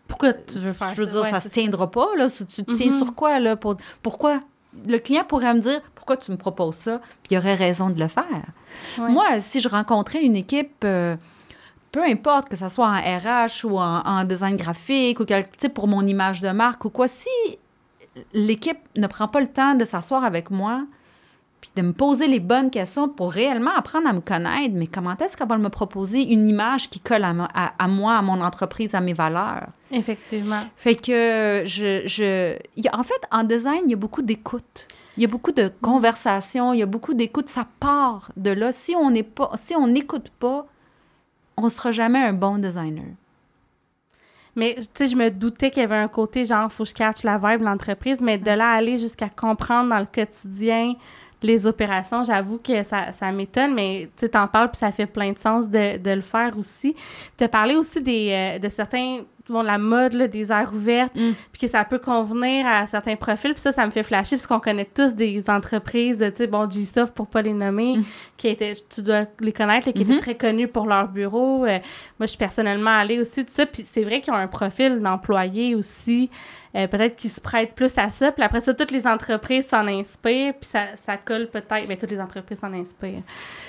[0.08, 0.93] pourquoi tu veux faire ça?
[0.93, 2.29] Je veux dire, ça ne se tiendra pas, là?
[2.29, 2.97] Tu, tiens mm-hmm.
[2.97, 3.56] sur quoi, là?
[3.56, 3.77] Pour...
[4.01, 4.39] Pourquoi?
[4.88, 6.99] Le client pourrait me dire, pourquoi tu me proposes ça?
[7.21, 8.45] Puis il y aurait raison de le faire.
[8.97, 10.84] Moi, si je rencontrais une équipe...
[10.84, 11.15] Euh,
[11.93, 15.25] peu importe que ce soit en RH ou en, design graphique ou
[15.58, 17.29] sais, pour mon image de marque ou quoi, si
[18.34, 20.86] l'équipe ne prend pas le temps de s'asseoir avec moi,
[21.63, 24.76] puis de me poser les bonnes questions pour réellement apprendre à me connaître.
[24.76, 28.41] Mais comment est-ce qu'elle va me proposer une image qui colle à, moi, à mon
[28.41, 29.67] entreprise, à mes valeurs?
[29.89, 30.60] Effectivement.
[30.76, 32.02] Fait que je...
[32.06, 32.58] je
[32.91, 34.89] en fait, en design, il y a beaucoup d'écoute.
[35.15, 37.47] Il y a beaucoup de conversation, il y a beaucoup d'écoute.
[37.47, 38.73] Ça part de là.
[38.73, 40.67] Si on n'est pas, si on n'écoute pas,
[41.56, 43.06] on ne sera jamais un bon designer.
[44.58, 46.93] Mais, tu sais, je me doutais qu'il y avait un côté genre, faut que je
[46.93, 50.95] catch la vibe de l'entreprise, mais de là aller jusqu'à comprendre dans le quotidien
[51.43, 55.32] les opérations, j'avoue que ça, ça m'étonne, mais tu t'en parles puis ça fait plein
[55.32, 56.95] de sens de, de le faire aussi.
[57.38, 61.15] Tu as parlé aussi des, euh, de certains bon, la mode là, des aires ouvertes,
[61.15, 61.32] mm.
[61.51, 63.53] puis que ça peut convenir à certains profils.
[63.53, 67.13] Puis ça, ça me fait flasher, puisqu'on connaît tous des entreprises, tu sais, bon, G-Soft,
[67.13, 68.06] pour pas les nommer, mm.
[68.38, 70.19] qui étaient, tu dois les connaître, qui étaient mm-hmm.
[70.19, 71.65] très connus pour leur bureau.
[71.65, 71.79] Euh,
[72.19, 73.65] moi, je suis personnellement allée aussi, tout ça.
[73.65, 76.29] Puis c'est vrai qu'ils ont un profil d'employé aussi.
[76.75, 78.32] Euh, peut-être qu'ils se prêtent plus à ça.
[78.32, 81.88] Puis après ça, toutes les entreprises s'en inspirent, puis ça, ça colle peut-être.
[81.88, 83.21] Mais toutes les entreprises s'en inspirent.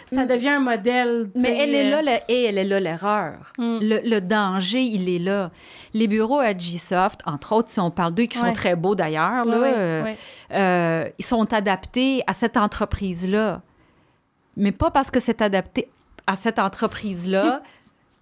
[0.06, 0.28] Ça mm.
[0.28, 1.28] devient un modèle.
[1.34, 3.52] Mais elle est là, le, et elle est là l'erreur.
[3.58, 5.50] Le, le, danger, il est là.
[5.92, 9.44] Les bureaux à G-Soft, entre autres, si on parle d'eux, qui sont très beaux d'ailleurs,
[9.46, 10.12] euh,
[10.52, 13.62] euh, ils sont adaptés à cette entreprise-là.
[14.56, 15.88] Mais pas parce que c'est adapté
[16.26, 17.62] à cette entreprise-là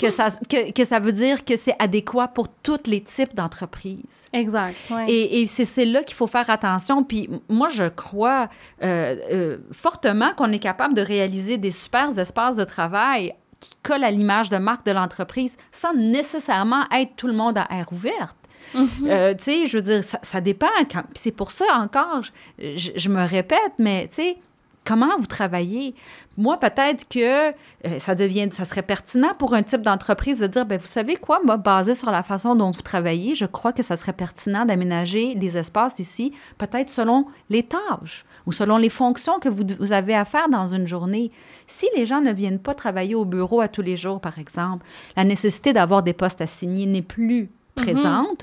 [0.02, 4.24] que ça, que, ça veut dire que c'est adéquat pour tous les types d'entreprises.
[4.33, 4.76] Exact.
[5.07, 7.05] Et, et c'est là qu'il faut faire attention.
[7.05, 8.48] Puis moi, je crois
[8.83, 14.05] euh, euh, fortement qu'on est capable de réaliser des super espaces de travail qui collent
[14.05, 18.37] à l'image de marque de l'entreprise sans nécessairement être tout le monde à air ouverte.
[18.75, 18.88] Mm-hmm.
[19.09, 20.66] Euh, tu sais, je veux dire, ça, dépend.
[21.14, 22.22] C'est pour ça encore,
[22.59, 24.38] je, je me répète, mais tu sais,
[24.85, 25.95] comment vous travaillez?
[26.37, 30.66] Moi, peut-être que euh, ça devient, ça serait pertinent pour un type d'entreprise de dire,
[30.66, 33.83] ben vous savez quoi, moi, basé sur la façon dont vous travaillez, je crois que
[33.83, 39.38] ça serait pertinent d'aménager les espaces ici, peut-être selon les tâches ou selon les fonctions
[39.38, 41.31] que vous, vous, avez à faire dans une journée.
[41.66, 44.87] Si les gens ne viennent pas travailler au bureau à tous les jours, par exemple,
[45.16, 47.51] la nécessité d'avoir des postes assignés n'est plus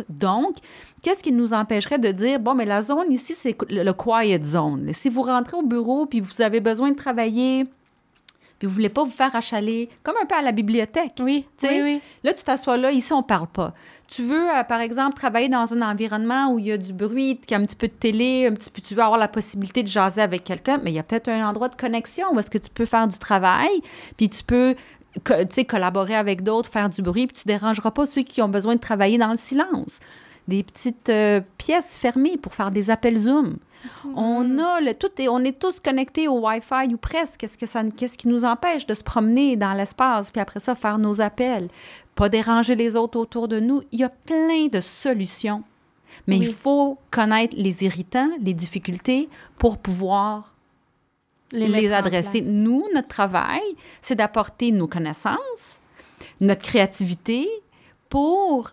[0.09, 0.57] Donc,
[1.01, 4.91] qu'est-ce qui nous empêcherait de dire, bon, mais la zone ici, c'est le, quiet zone.
[4.93, 7.65] Si vous rentrez au bureau puis vous avez besoin de travailler,
[8.59, 11.13] puis vous voulez pas vous faire achaler, comme un peu à la bibliothèque.
[11.21, 12.01] Oui, oui, oui.
[12.25, 13.73] Là, tu t'assois là, ici, on parle pas.
[14.07, 17.37] Tu veux, euh, par exemple, travailler dans un environnement où il y a du bruit,
[17.37, 19.29] qu'il y a un petit peu de télé, un petit peu, tu veux avoir la
[19.29, 22.39] possibilité de jaser avec quelqu'un, mais il y a peut-être un endroit de connexion où
[22.39, 23.81] est-ce que tu peux faire du travail,
[24.17, 24.75] puis tu peux
[25.13, 28.49] tu sais, collaborer avec d'autres, faire du bruit, puis tu dérangeras pas ceux qui ont
[28.49, 29.99] besoin de travailler dans le silence.
[30.47, 33.57] Des petites euh, pièces fermées pour faire des appels Zoom.
[34.15, 37.39] On a le tout et on est tous connectés au Wi-Fi ou presque.
[37.39, 40.75] Qu'est-ce que ça, qu'est-ce qui nous empêche de se promener dans l'espace puis après ça
[40.75, 41.69] faire nos appels,
[42.15, 43.81] pas déranger les autres autour de nous.
[43.91, 45.63] Il y a plein de solutions,
[46.27, 50.53] mais il faut connaître les irritants, les difficultés pour pouvoir
[51.51, 52.41] les, adresser.
[52.41, 53.61] Nous, notre travail,
[54.01, 55.79] c'est d'apporter nos connaissances,
[56.41, 57.47] notre créativité
[58.09, 58.71] pour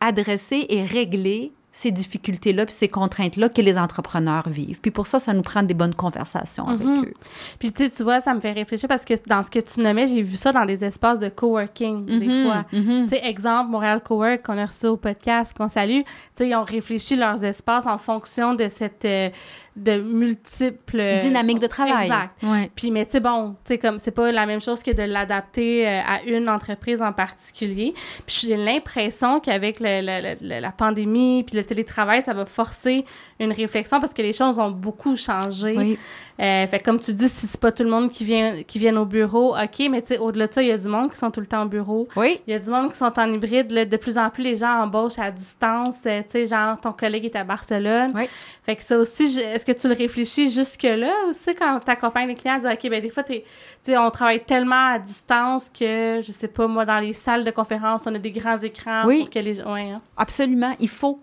[0.00, 4.80] adresser et régler ces difficultés-là puis ces contraintes-là que les entrepreneurs vivent.
[4.80, 7.04] Puis pour ça, ça nous prend des bonnes conversations avec mhm.
[7.04, 7.14] eux.
[7.60, 10.22] Puis tu vois, ça me fait réfléchir parce que dans ce que tu nommais, j'ai
[10.22, 12.64] vu ça dans des espaces de coworking des mhm, fois.
[12.72, 13.02] Mhm.
[13.04, 16.54] Tu sais, exemple, Montréal Cowork qu'on a reçu au podcast, qu'on salue, tu sais, ils
[16.56, 19.04] ont réfléchi leurs espaces en fonction de cette...
[19.04, 19.30] Euh,
[19.78, 22.02] de multiples dynamiques de travail.
[22.06, 22.34] Exact.
[22.74, 25.86] Puis mais c'est bon, tu sais comme c'est pas la même chose que de l'adapter
[25.88, 27.94] euh, à une entreprise en particulier.
[28.26, 33.04] Puis j'ai l'impression qu'avec la pandémie puis le télétravail, ça va forcer
[33.40, 35.74] une réflexion parce que les choses ont beaucoup changé.
[35.76, 35.98] Oui.
[36.40, 38.78] Euh, fait que comme tu dis, si c'est pas tout le monde qui vient qui
[38.78, 41.10] vient au bureau, OK, mais tu sais, au-delà de ça, il y a du monde
[41.10, 42.06] qui sont tout le temps au bureau.
[42.14, 42.40] Oui.
[42.46, 43.72] Il y a du monde qui sont en hybride.
[43.72, 43.84] là.
[43.84, 45.98] de plus en plus, les gens embauchent à distance.
[46.06, 48.12] euh, tu sais, genre, ton collègue est à Barcelone.
[48.14, 48.28] Oui.
[48.64, 52.34] Fait que ça aussi, je- que tu le réfléchis jusque-là aussi quand tu accompagnes les
[52.34, 52.58] clients?
[52.58, 53.44] Dire, OK, ben des fois, t'es-
[53.88, 58.02] on travaille tellement à distance que, je sais pas, moi, dans les salles de conférence,
[58.06, 59.20] on a des grands écrans Oui.
[59.20, 59.72] pour que les gens...
[59.72, 60.00] Ouais, hein.
[60.16, 61.20] Absolument, il faut.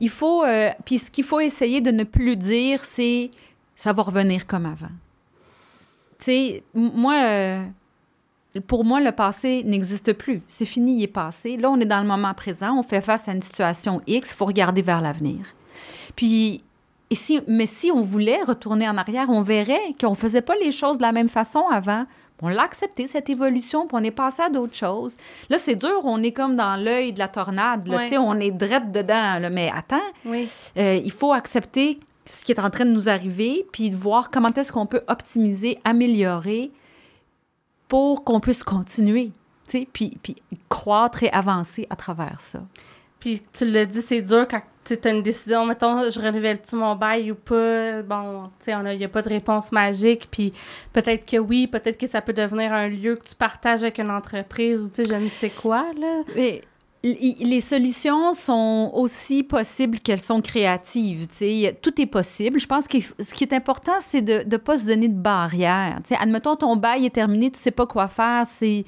[0.00, 0.44] Il faut.
[0.44, 3.30] euh, puis ce qu'il faut essayer de ne plus dire, c'est
[3.74, 4.86] ça va revenir comme avant.
[6.18, 7.64] Tu sais, moi, euh,
[8.66, 10.42] pour moi, le passé n'existe plus.
[10.48, 11.56] C'est fini, il est passé.
[11.56, 14.34] Là, on est dans le moment présent, on fait face à une situation X, il
[14.36, 15.38] faut regarder vers l'avenir.
[16.16, 16.62] Puis,
[17.10, 20.54] et si, mais si on voulait retourner en arrière, on verrait qu'on ne faisait pas
[20.56, 22.04] les choses de la même façon avant.
[22.40, 25.16] On l'a accepté, cette évolution, puis on est passé à d'autres choses.
[25.50, 27.88] Là, c'est dur, on est comme dans l'œil de la tornade.
[27.88, 28.16] Là, Ouais.
[28.18, 29.40] On est drette dedans.
[29.40, 29.50] là.
[29.50, 30.48] mais attends, Oui.
[30.76, 34.30] euh, il faut accepter ce qui est en train de nous arriver, puis de voir
[34.30, 36.70] comment est-ce qu'on peut optimiser, améliorer
[37.88, 39.32] pour qu'on puisse continuer,
[39.92, 40.36] puis, puis
[40.68, 42.60] croître et avancer à travers ça.
[43.20, 46.94] Puis tu l'as dit, c'est dur quand tu as une décision, mettons, je renouvelle-tu mon
[46.94, 48.02] bail ou pas?
[48.02, 50.52] Bon, tu sais, il n'y a pas de réponse magique, puis
[50.92, 54.10] peut-être que oui, peut-être que ça peut devenir un lieu que tu partages avec une
[54.10, 56.22] entreprise ou tu sais, je ne sais quoi, là.
[56.34, 56.62] Mais
[57.04, 61.28] les solutions sont aussi possibles qu'elles sont créatives.
[61.28, 61.78] tu sais.
[61.80, 62.58] Tout est possible.
[62.58, 66.00] Je pense que ce qui est important, c'est de ne pas se donner de barrières.
[66.02, 68.44] Tu sais, admettons, ton bail est terminé, tu sais pas quoi faire.
[68.46, 68.84] C'est,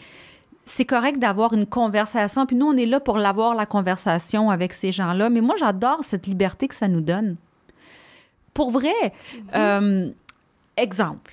[0.70, 2.46] c'est correct d'avoir une conversation.
[2.46, 5.28] Puis nous, on est là pour l'avoir, la conversation avec ces gens-là.
[5.28, 7.36] Mais moi, j'adore cette liberté que ça nous donne.
[8.54, 9.12] Pour vrai,
[9.54, 10.08] euh,
[10.76, 11.32] exemple,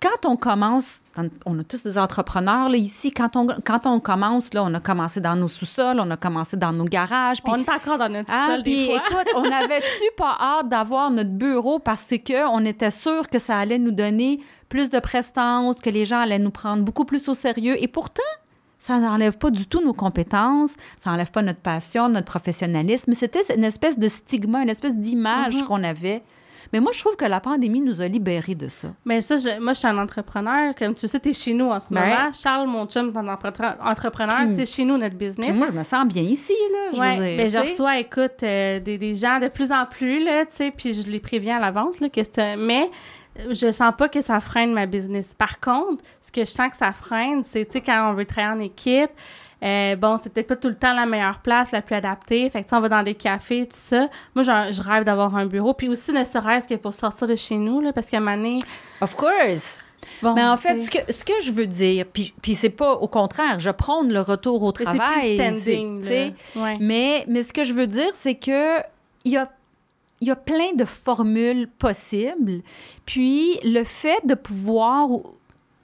[0.00, 1.00] quand on commence,
[1.46, 4.80] on a tous des entrepreneurs là, ici, quand on, quand on commence, là, on a
[4.80, 7.42] commencé dans nos sous-sols, on a commencé dans nos garages.
[7.42, 9.02] puis- On est encore dans notre ah, sol des fois.
[9.06, 13.58] écoute, on avait-tu pas hâte d'avoir notre bureau parce que on était sûr que ça
[13.58, 17.34] allait nous donner plus de prestance, que les gens allaient nous prendre beaucoup plus au
[17.34, 17.76] sérieux?
[17.82, 18.22] Et pourtant,
[18.82, 23.04] ça n'enlève pas du tout nos compétences, ça n'enlève pas notre passion, notre professionnalisme.
[23.08, 25.62] Mais c'était une espèce de stigma, une espèce d'image Mhm.
[25.66, 26.22] qu'on avait.
[26.72, 28.88] Mais moi, je trouve que la pandémie nous a libérés de ça.
[29.04, 30.74] Mais ça, je- moi, je suis un entrepreneur.
[30.74, 32.00] Comme tu sais, tu es chez nous en ce Ben.
[32.00, 32.32] moment.
[32.32, 34.48] Charles, mon chum, est un empre- entrepreneur.
[34.48, 35.48] C'est chez nous notre business.
[35.50, 36.78] Puis moi, je me sens bien ici, là.
[36.94, 39.84] Je Ouais, veux dire, ben, je reçois, écoute, euh, des, des gens de plus en
[39.86, 42.88] plus, là, tu sais, puis je les préviens à l'avance, là, que c'est Mais
[43.50, 45.34] je sens pas que ça freine ma business.
[45.34, 48.24] Par contre, ce que je sens que ça freine, c'est, tu sais, quand on veut
[48.26, 49.10] travailler en équipe,
[49.62, 52.50] euh, bon, c'est peut-être pas tout le temps la meilleure place, la plus adaptée.
[52.50, 54.08] Fait que, tu sais, on va dans des cafés, tout ça.
[54.34, 55.72] Moi, je rêve d'avoir un bureau.
[55.72, 58.36] Puis aussi, ne serait-ce que pour sortir de chez nous, là, parce qu'à un moment
[58.36, 58.58] donné,
[59.00, 59.80] Of course.
[60.20, 62.92] bon, Mais en fait, ce que, ce que je veux dire, puis, puis c'est pas
[62.94, 65.36] au contraire, je prône le retour au mais c'est travail.
[65.36, 66.62] plus standing, là.
[66.62, 66.76] Ouais.
[66.80, 68.80] Mais, mais ce que je veux dire, c'est que
[69.24, 69.48] il y a,
[70.22, 72.62] il y a plein de formules possibles.
[73.04, 75.08] Puis le fait de pouvoir.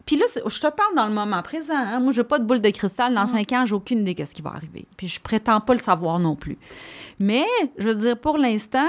[0.06, 1.74] Puis là, je te parle dans le moment présent.
[1.74, 1.98] hein.
[1.98, 3.14] Moi, je n'ai pas de boule de cristal.
[3.14, 4.86] Dans cinq ans, j'ai aucune idée de ce qui va arriver.
[4.96, 6.56] Puis je prétends pas le savoir non plus.
[7.18, 7.44] Mais,
[7.78, 8.88] je veux dire, pour l'instant,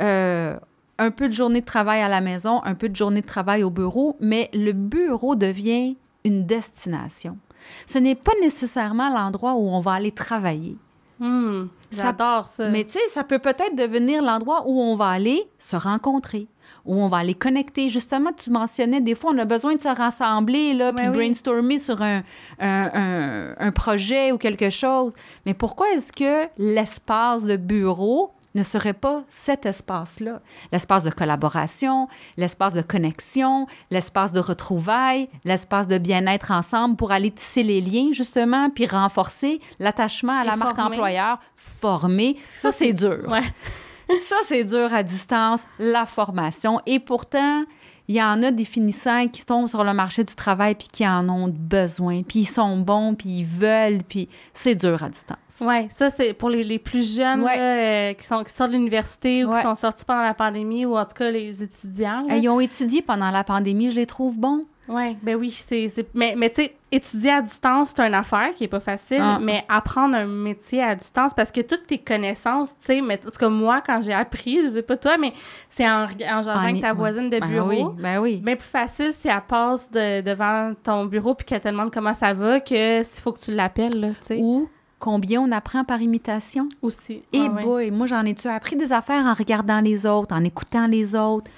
[0.00, 0.58] euh,
[0.98, 3.62] un peu de journée de travail à la maison, un peu de journée de travail
[3.62, 7.38] au bureau, mais le bureau devient une destination.
[7.86, 10.76] Ce n'est pas nécessairement l'endroit où on va aller travailler.
[11.20, 12.68] Ça- J'adore ça.
[12.70, 16.46] Mais tu sais, ça peut peut-être devenir l'endroit où on va aller se rencontrer,
[16.86, 17.88] où on va aller connecter.
[17.88, 21.16] Justement, tu mentionnais, des fois, on a besoin de se rassembler, là, puis Ben oui.
[21.16, 22.22] brainstormer sur un,
[22.58, 25.12] un, un- un projet ou quelque chose.
[25.46, 30.40] Mais pourquoi est-ce que l'espace de bureau ne serait pas cet espace-là?
[30.72, 37.30] L'espace de collaboration, l'espace de connexion, l'espace de retrouvailles, l'espace de bien-être ensemble pour aller
[37.30, 42.36] tisser les liens, justement, puis renforcer l'attachement à Et la marque employeur, former.
[42.44, 43.26] Ça, c'est dur.
[43.28, 43.42] Ouais.
[44.20, 46.80] Ça, c'est dur à distance, la formation.
[46.84, 47.64] Et pourtant,
[48.10, 51.06] il y en a des finissants qui tombent sur le marché du travail puis qui
[51.06, 55.38] en ont besoin, puis ils sont bons, puis ils veulent, puis c'est dur à distance.
[55.60, 57.56] Oui, ça, c'est pour les, les plus jeunes Ouais.
[57.56, 57.62] là,
[58.10, 59.58] euh, qui, sont, qui sortent de l'université ou Ouais.
[59.58, 62.26] qui sont sortis pendant la pandémie ou en tout cas les étudiants.
[62.26, 62.36] là.
[62.36, 64.60] Ils ont étudié pendant la pandémie, je les trouve bons.
[64.92, 65.88] Oui, ben oui, c'est...
[65.88, 69.20] c'est- Mais, mais tu sais, étudier à distance, c'est une affaire qui est pas facile,
[69.22, 69.38] Ah.
[69.40, 73.30] mais apprendre un métier à distance, parce que toutes tes connaissances, tu sais, mais en
[73.30, 75.32] tout cas, moi, quand j'ai appris, je sais pas toi, mais
[75.68, 77.68] c'est en, en jasant avec ta voisine de Ben bureau.
[77.68, 78.40] oui, ben oui.
[78.40, 82.14] Bien plus facile si elle passe de- devant ton bureau puis qu'elle te demande comment
[82.14, 84.38] ça va que s'il faut que tu l'appelles, là, tu sais.
[84.40, 86.68] Ou combien on apprend par imitation.
[86.82, 87.22] Aussi.
[87.32, 87.62] Et Ah ouais.
[87.62, 91.50] boy, moi j'en ai-tu appris des affaires en regardant les autres, en écoutant les autres,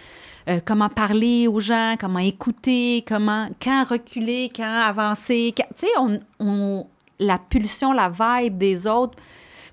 [0.49, 6.21] euh, comment parler aux gens, comment écouter, comment quand reculer, quand avancer, tu sais, on,
[6.41, 6.87] on-
[7.19, 9.17] la pulsion, la vibe des autres.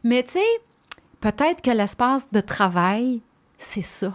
[0.04, 0.46] Mais tu sais,
[1.20, 3.22] peut-être que l'espace de travail,
[3.58, 4.14] c'est ça.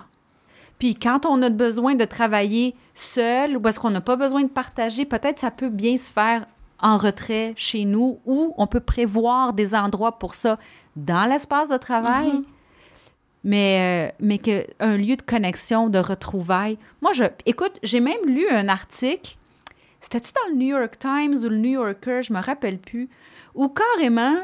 [0.79, 4.49] Puis quand on a besoin de travailler seul ou parce qu'on n'a pas besoin de
[4.49, 6.47] partager, peut-être ça peut bien se faire
[6.81, 10.57] en retrait chez nous ou on peut prévoir des endroits pour ça
[10.97, 12.29] dans l'espace de travail.
[12.29, 12.45] Mhm.
[13.45, 16.79] Mais, euh, mais que un lieu de connexion, de retrouvailles.
[17.03, 19.37] Moi, je, écoute, j'ai même lu un article,
[20.01, 23.09] c'était-tu dans le New York Times ou le New Yorker, je me rappelle plus,
[23.55, 24.37] où carrément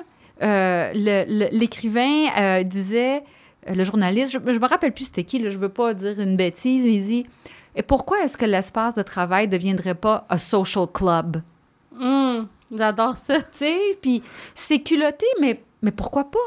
[0.42, 3.24] euh, l'écrivain euh, disait,
[3.66, 6.36] le journaliste, je, je me rappelle plus c'était qui, là, je veux pas dire une
[6.36, 7.26] bêtise, mais il dit,
[7.76, 11.40] et pourquoi est-ce que l'espace de travail ne deviendrait pas un social club?
[11.98, 13.42] Hum, J'adore ça.
[13.42, 14.22] Tu sais, puis
[14.54, 16.38] c'est culotté, mais, mais pourquoi pas?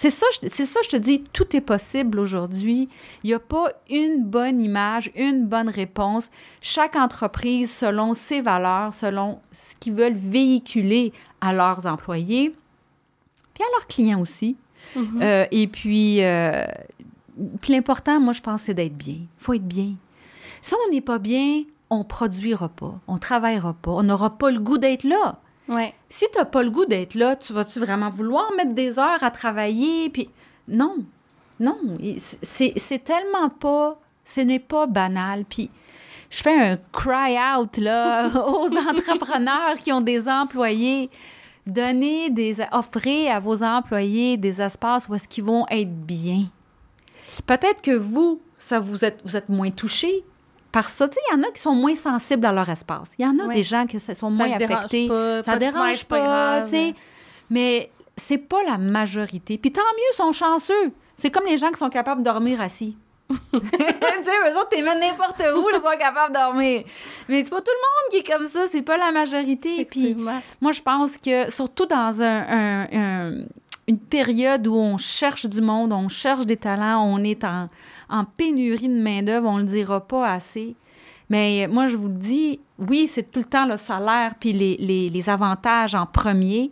[0.00, 2.88] C'est ça, je- c'est ça, je te dis, tout est possible aujourd'hui.
[3.24, 6.30] Il n'y a pas une bonne image, une bonne réponse.
[6.60, 12.54] Chaque entreprise, selon ses valeurs, selon ce qu'ils veulent véhiculer à leurs employés,
[13.54, 14.56] puis à leurs clients aussi.
[14.94, 15.20] Mhm.
[15.20, 16.64] Euh, et puis, euh,
[17.60, 19.14] puis l'important, moi, je pense, c'est d'être bien.
[19.16, 19.94] Il faut être bien.
[20.62, 24.60] Si on n'est pas bien, on produira pas, on travaillera pas, on n'aura pas le
[24.60, 25.40] goût d'être là.
[25.68, 25.94] Ouais.
[26.08, 29.22] Si tu n'as pas le goût d'être là, tu vas-tu vraiment vouloir mettre des heures
[29.22, 30.08] à travailler?
[30.10, 30.30] Puis
[30.66, 31.04] non,
[31.60, 31.76] non,
[32.42, 35.44] c'est tellement pas, ce n'est pas banal.
[35.44, 35.70] Puis
[36.30, 41.10] je fais un cry out là aux entrepreneurs qui ont des employés.
[41.66, 46.44] Donnez des, offrez à vos employés des espaces où est-ce qu'ils vont être bien.
[47.46, 50.24] Peut-être que vous, ça vous êtes, vous êtes moins touché
[50.72, 51.08] par ça.
[51.08, 53.12] Tu sais, il y en a qui sont moins sensibles à leur espace.
[53.18, 55.08] Il y en a des gens qui sont Ça moins affectés.
[55.08, 56.94] pas, ça de dérange pas tu sais.
[57.50, 59.56] Mais c'est pas la majorité.
[59.58, 60.92] Puis tant mieux, ils sont chanceux.
[61.16, 62.96] C'est comme les gens qui sont capables de dormir assis.
[63.30, 66.82] tu sais, eux autres, t'es n'importe où, ils sont capables de dormir.
[67.28, 69.84] Mais c'est pas tout le monde qui est comme ça, c'est pas la majorité.
[69.84, 70.14] Puis
[70.60, 73.44] moi, je pense que, surtout dans un- un- un-
[73.88, 77.68] une période où on cherche du monde, on cherche des talents, on est en,
[78.10, 80.76] en pénurie de main-d'œuvre, on le dira pas assez.
[81.30, 84.76] Mais moi, je vous le dis, oui, c'est tout le temps le salaire puis les,
[84.78, 86.70] les- les avantages en premier,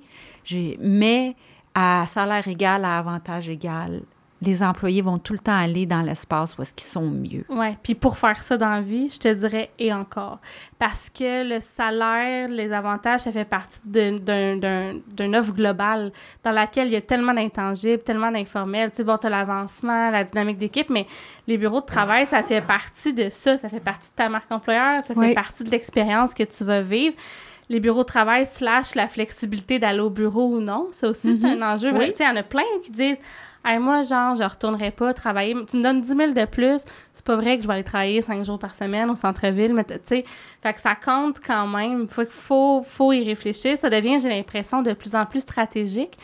[0.80, 1.34] mais
[1.74, 4.02] à salaire égal, à avantage égal,
[4.42, 7.44] les employés vont tout le temps aller dans l'espace où est-ce qu'ils sont mieux.
[7.48, 10.40] Ouais, puis pour faire ça dans la vie, je te dirais et encore.
[10.78, 16.12] Parce que le salaire, les avantages, ça fait partie d'une offre globale
[16.44, 18.90] dans laquelle il y a tellement d'intangibles, tellement d'informels.
[18.90, 21.06] Tu sais, bon, t'as l'avancement, la dynamique d'équipe, mais
[21.46, 23.56] les bureaux de travail, ça fait partie de ça.
[23.56, 25.34] Ça fait partie de ta marque employeur, ça fait Oui.
[25.34, 27.14] partie de l'expérience que tu vas vivre.
[27.68, 31.48] Les bureaux de travail slash la flexibilité d'aller au bureau ou non, ça aussi, c'est
[31.56, 31.62] Mhm.
[31.62, 31.90] un enjeu.
[31.92, 32.10] Oui.
[32.12, 33.18] Tu sais, il y en a plein qui disent
[33.68, 35.52] Hey, moi, genre, je retournerai pas travailler.
[35.68, 38.22] Tu me donnes 10 000 de plus, c'est pas vrai que je vais aller travailler
[38.22, 40.24] 5 jours par semaine au centre-ville, mais tu sais,
[40.62, 42.06] fait que ça compte quand même.
[42.06, 43.76] Faut, faut, faut y réfléchir.
[43.76, 46.16] Ça devient, j'ai l'impression, de plus en plus stratégique.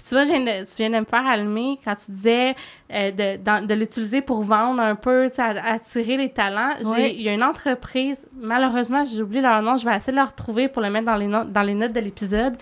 [0.00, 2.54] Puis tu vois, je viens de- tu viens de me faire allumer quand tu disais
[2.90, 6.72] euh, de, de l'utiliser pour vendre un peu, tu sais, attirer les talents.
[6.96, 7.14] Oui.
[7.16, 10.24] Il y a une entreprise, malheureusement, j'ai oublié leur nom, je vais essayer de le
[10.26, 12.56] retrouver pour le mettre dans les, no- dans les notes de l'épisode.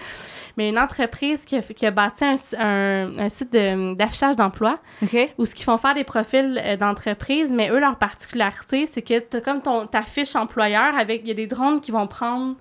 [0.57, 4.81] Mais une entreprise qui a, qui a bâti un, un- un site de- d'affichage d'emploi
[5.39, 9.21] où ce qu'ils font faire des profils euh, d'entreprise, mais eux, leur particularité, c'est que
[9.21, 12.09] tu as comme ton, ta fiche employeur avec, il y a des drones qui vont
[12.09, 12.57] prendre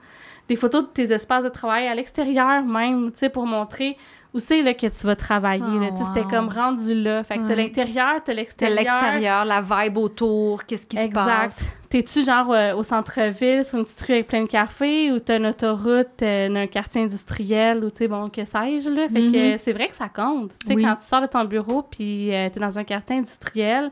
[0.48, 3.98] des photos de tes espaces de travail à l'extérieur même, tu sais, pour montrer
[4.34, 5.64] où c'est là, que tu vas travailler.
[5.66, 5.90] Oh, là.
[6.14, 7.24] C'était comme rendu là.
[7.24, 8.78] Fait que t'as l'intérieur, t'as l'extérieur.
[8.78, 11.26] l'extérieur, la vibe autour, qu'est-ce qui se Exact.
[11.26, 11.66] passe?
[11.90, 15.38] T'es-tu genre euh, au centre-ville, sur une petite rue avec plein de cafés, ou t'as
[15.38, 19.08] une autoroute, euh, un quartier industriel, ou tu sais, bon, que sais-je, là?
[19.08, 19.58] Fait que Mhm.
[19.58, 20.52] c'est vrai que ça compte.
[20.60, 20.84] Tu sais, Oui.
[20.84, 23.90] quand tu sors de ton bureau, puis euh, t'es dans un quartier industriel,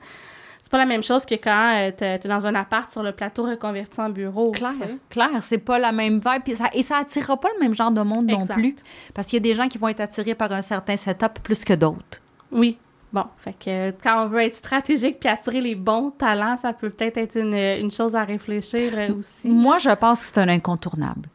[0.66, 3.12] c'est pas la même chose que quand euh, t'es t'es dans un appart sur le
[3.12, 4.50] plateau reconverti en bureau.
[4.50, 4.98] Clair, tu sais.
[5.12, 6.42] clair, c'est pas la même vibe.
[6.44, 8.76] Puis ça, et ça attirera pas le même genre de monde non plus.
[9.14, 11.64] Parce qu'il y a des gens qui vont être attirés par un certain setup plus
[11.64, 12.20] que d'autres.
[12.52, 12.80] Oui.
[13.14, 16.74] Bon, fait que euh, quand on veut être stratégique puis attirer les bons talents, ça
[16.74, 19.48] peut peut-être être une, une chose à réfléchir euh, aussi.
[19.48, 21.30] Moi, je pense que c'est un incontournable.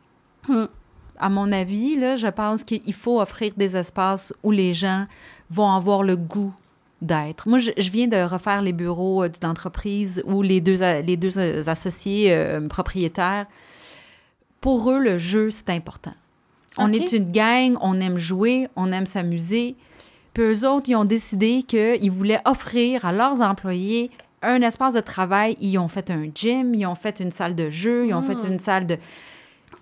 [0.49, 0.65] Hmm.
[1.21, 5.07] À mon avis, là, je pense qu'il faut offrir des espaces où les gens
[5.51, 6.53] vont avoir le goût
[7.03, 7.49] d'être.
[7.49, 11.01] Moi, je, je viens de refaire les bureaux euh, d'une entreprise où les deux, a-
[11.01, 13.47] les deux euh, associés euh, propriétaires,
[14.61, 16.13] pour eux, le jeu, c'est important.
[16.79, 19.75] On est une gang, on aime jouer, on aime s'amuser.
[20.35, 24.11] Puis eux autres, ils ont décidé qu'ils voulaient offrir à leurs employés
[24.43, 25.57] un espace de travail.
[25.61, 28.47] Ils ont fait un gym, ils ont fait une salle de jeu, ils ont fait
[28.47, 28.97] une salle de...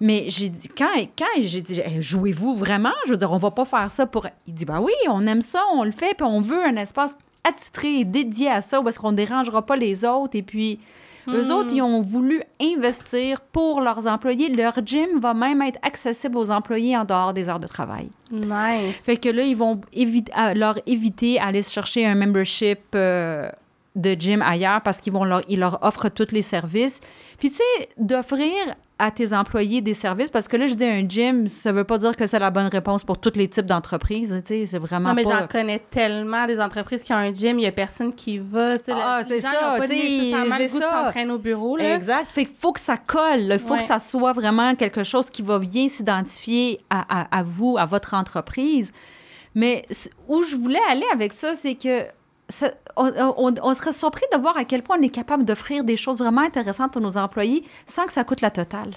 [0.00, 2.92] Mais j'ai dit, quand, quand j'ai dit, Hey, jouez-vous vraiment?
[3.06, 4.26] Je veux dire, on va pas faire ça pour...
[4.46, 7.16] Il dit, ben oui, on aime ça, on le fait, puis on veut un espace
[7.48, 10.36] attitré dédié à ça, est-ce qu'on dérangera pas les autres.
[10.36, 10.78] Et puis,
[11.28, 11.50] eux Hmm.
[11.50, 14.48] autres, ils ont voulu investir pour leurs employés.
[14.48, 18.08] Leur gym va même être accessible aux employés en dehors des heures de travail.
[18.30, 18.96] Nice.
[19.04, 19.80] Fait que là, ils vont
[20.32, 23.50] à- leur éviter aller se chercher un membership euh,
[23.94, 27.00] de gym ailleurs parce qu'ils vont leur, ils leur offrent tous les services.
[27.38, 28.52] Puis, tu sais, d'offrir
[29.00, 31.98] à tes employés des services, parce que là, je dis un gym, ça veut pas
[31.98, 34.42] dire que c'est la bonne réponse pour tous les types d'entreprises.
[34.44, 35.38] C'est vraiment Non, mais pas...
[35.40, 38.74] j'en connais tellement des entreprises qui ont un gym, il y a personne qui va.
[38.90, 41.04] Ah, les c'est gens ça, pas nécessairement le goût de ça.
[41.04, 41.76] s'entraîner au bureau.
[41.76, 41.94] Là.
[41.94, 42.26] Exact.
[42.32, 43.48] Fait faut que ça colle.
[43.52, 43.78] Il faut Ouais.
[43.78, 47.86] que ça soit vraiment quelque chose qui va bien s'identifier à, à- à vous, à
[47.86, 48.90] votre entreprise.
[49.54, 49.84] Mais
[50.28, 52.04] où je voulais aller avec ça, c'est que
[52.96, 55.96] on, on- on serait surpris de voir à quel point on est capable d'offrir des
[55.96, 58.94] choses vraiment intéressantes à nos employés sans que ça coûte la totale.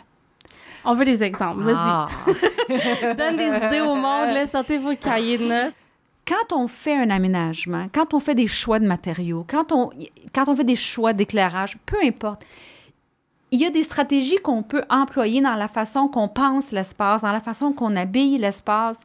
[0.85, 1.61] On veut des exemples.
[1.61, 1.75] Vas-y.
[1.77, 2.07] Ah.
[3.17, 4.31] Donne des idées au monde.
[4.31, 4.47] Là.
[4.47, 5.73] Sortez vos cahiers de notes.
[6.27, 9.91] quand on fait un aménagement, quand on fait des choix de matériaux, quand on,
[10.33, 12.43] quand on fait des choix d'éclairage, peu importe,
[13.53, 17.33] il y a des stratégies qu'on peut employer dans la façon qu'on pense l'espace, dans
[17.33, 19.01] la façon qu'on habille l'espace,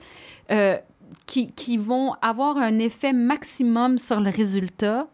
[0.52, 0.78] euh,
[1.26, 5.06] qui, vont avoir un effet maximum sur le résultat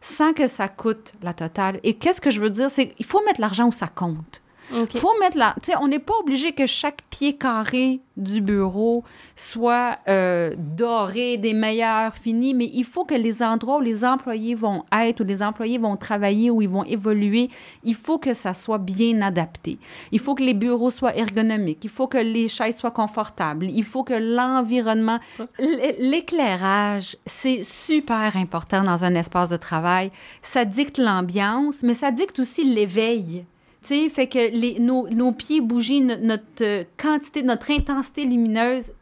[0.00, 1.80] sans que ça coûte la totale.
[1.82, 2.70] Et qu'est-ce que je veux dire?
[2.70, 4.42] C'est qu'il faut mettre l'argent où ça compte.
[4.72, 4.94] OK.
[4.94, 5.54] Il faut mettre la.
[5.62, 9.02] Tu sais, on n'est pas obligé que chaque pied carré du bureau
[9.34, 14.54] soit euh, doré, des meilleurs finis, mais il faut que les endroits où les employés
[14.54, 17.50] vont être, où les employés vont travailler, où ils vont évoluer,
[17.82, 19.78] il faut que ça soit bien adapté.
[20.12, 21.84] Il faut que les bureaux soient ergonomiques.
[21.84, 23.66] Il faut que les chaises soient confortables.
[23.66, 25.18] Il faut que l'environnement.
[25.58, 30.10] L'éclairage, c'est super important dans un espace de travail.
[30.42, 33.44] Ça dicte l'ambiance, mais ça dicte aussi l'éveil.
[33.84, 38.92] Tu sais, fait que nos, pieds bougies, no- notre euh, quantité, notre intensité lumineuse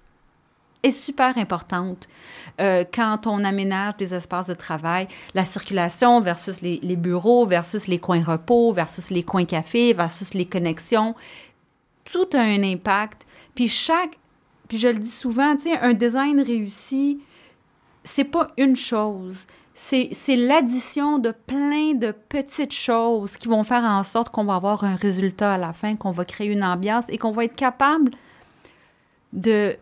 [0.82, 2.08] est super importante
[2.60, 5.06] euh, quand on aménage des espaces de travail.
[5.34, 10.46] La circulation versus les, bureaux, versus les coins repos, versus les coins café, versus les
[10.46, 11.14] connexions.
[12.04, 13.24] Tout a un impact.
[13.54, 14.18] Puis chaque,
[14.68, 17.20] puis je le dis souvent, un design réussi,
[18.02, 19.46] c'est pas une chose.
[19.84, 24.84] C'est l'addition de plein de petites choses qui vont faire en sorte qu'on va avoir
[24.84, 28.12] un résultat à la fin, qu'on va créer une ambiance et qu'on va être capable
[29.32, 29.76] de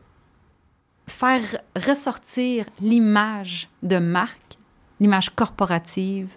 [1.07, 1.43] faire
[1.77, 4.59] ressortir l'image de marque,
[5.01, 6.37] l'image corporative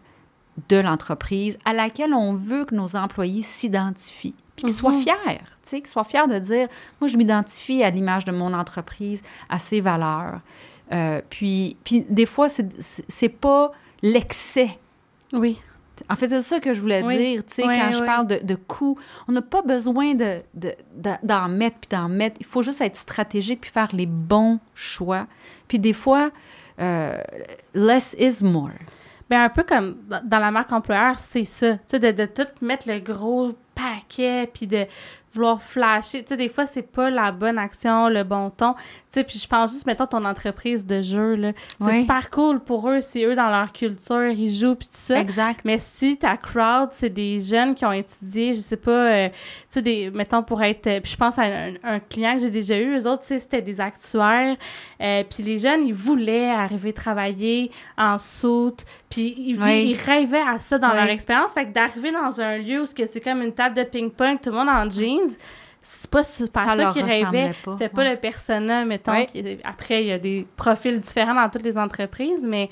[0.69, 4.35] de l'entreprise à laquelle on veut que nos employés s'identifient.
[4.55, 5.01] Puis qu'ils soient Mhm.
[5.01, 6.67] fiers, tu sais, qu'ils soient fiers de dire,
[7.01, 10.41] moi, je m'identifie à l'image de mon entreprise, à ses valeurs.
[10.91, 13.71] Euh, puis, puis, des fois, c'est- pas
[14.01, 14.77] l'excès.
[15.31, 15.59] Oui.
[16.09, 17.17] En fait, c'est ça que je voulais Oui.
[17.17, 18.97] dire, tu sais, Oui, quand je parle de, de coûts.
[19.27, 22.37] On n'a pas besoin de, de- de- d'en mettre puis d'en mettre.
[22.39, 25.27] Il faut juste être stratégique puis faire les bons choix.
[25.67, 26.31] Puis des fois,
[26.79, 27.17] euh,
[27.73, 28.71] less is more.
[29.29, 31.75] Ben, un peu comme dans- dans la marque employeur, c'est ça.
[31.75, 34.85] Tu sais, de, de tout mettre le gros paquet, puis de
[35.33, 36.21] vouloir flasher.
[36.23, 38.73] Tu sais, des fois, c'est pas la bonne action, le bon ton.
[38.73, 41.51] Tu sais, puis je pense juste, mettons, ton entreprise de jeu, là.
[41.79, 42.01] C'est Oui.
[42.01, 45.19] super cool pour eux, si eux, dans leur culture, ils jouent, puis tout ça.
[45.19, 45.61] Exact.
[45.65, 49.35] Mais si ta crowd, c'est des jeunes qui ont étudié, je sais pas, euh, tu
[49.69, 50.87] sais, des, mettons, pour être.
[50.87, 53.27] euh, puis je pense à un, un client que j'ai déjà eu, eux autres, tu
[53.29, 54.55] sais, c'était des actuaires.
[55.01, 58.85] euh, puis les jeunes, ils voulaient arriver travailler en soute.
[59.09, 59.85] Puis ils, vi- Oui.
[59.95, 60.95] ils rêvaient à ça dans Oui.
[60.95, 61.53] leur expérience.
[61.53, 64.55] Fait que d'arriver dans un lieu où c'est comme une table de ping-pong, tout le
[64.57, 65.22] monde en jeans.
[65.85, 67.19] C'est pas, c'est pas Ça ça, leur qu'ils rêvaient.
[67.19, 68.11] ressemblait pas, C'était pas ouais.
[68.11, 69.11] le persona, mettons.
[69.11, 69.25] Ouais.
[69.25, 72.69] qui- après, il y a des profils différents dans toutes les entreprises, mais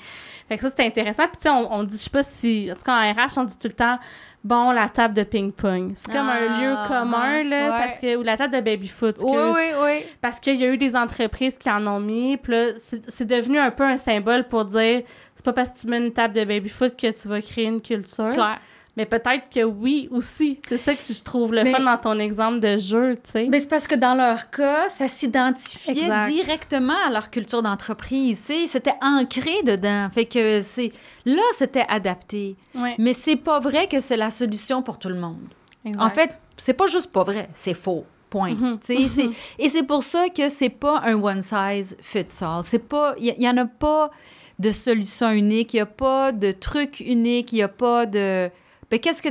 [0.48, 1.24] fait que ça, c'était intéressant.
[1.24, 3.36] Puis, tu sais, on, on dit, je sais pas si, en tout cas, en RH,
[3.36, 3.98] on dit tout le temps,
[4.42, 5.92] bon, la table de ping-pong.
[5.94, 7.78] C'est comme un Ah, lieu commun, là, ouais.
[7.86, 10.04] parce que, ou la table de baby-foot, Oui, oui, oui.
[10.22, 13.26] Parce qu'il y a eu des entreprises qui en ont mis, puis là, c'est c'est
[13.26, 15.02] devenu un peu un symbole pour dire,
[15.36, 17.82] c'est pas parce que tu mets une table de baby-foot que tu vas créer une
[17.82, 18.32] culture.
[18.32, 18.58] Claire.
[18.96, 20.60] Mais peut-être que oui aussi.
[20.68, 23.46] C'est ça que je trouve le Mais- fun dans ton exemple de jeu, tu sais.
[23.48, 28.42] Mais c'est parce que dans leur cas, ça s'identifiait directement à leur culture d'entreprise.
[28.46, 30.08] tu sais, C'était ancré dedans.
[30.12, 30.92] Fait que c'est
[31.24, 32.56] là, c'était adapté.
[32.74, 35.38] Ouais, Mais c'est pas vrai que c'est la solution pour tout le monde.
[35.84, 36.02] exact.
[36.02, 38.04] En fait, c'est pas juste pas vrai, c'est faux.
[38.30, 38.78] Point.
[38.80, 39.28] Sais, c'est-
[39.58, 42.62] Et c'est pour ça que c'est pas un one size fits all.
[42.64, 44.10] C'est pas, il y, en a pas
[44.58, 48.50] de solution unique, il y a pas de truc unique, il y a pas de.
[48.92, 49.30] Ben, qu'est-ce que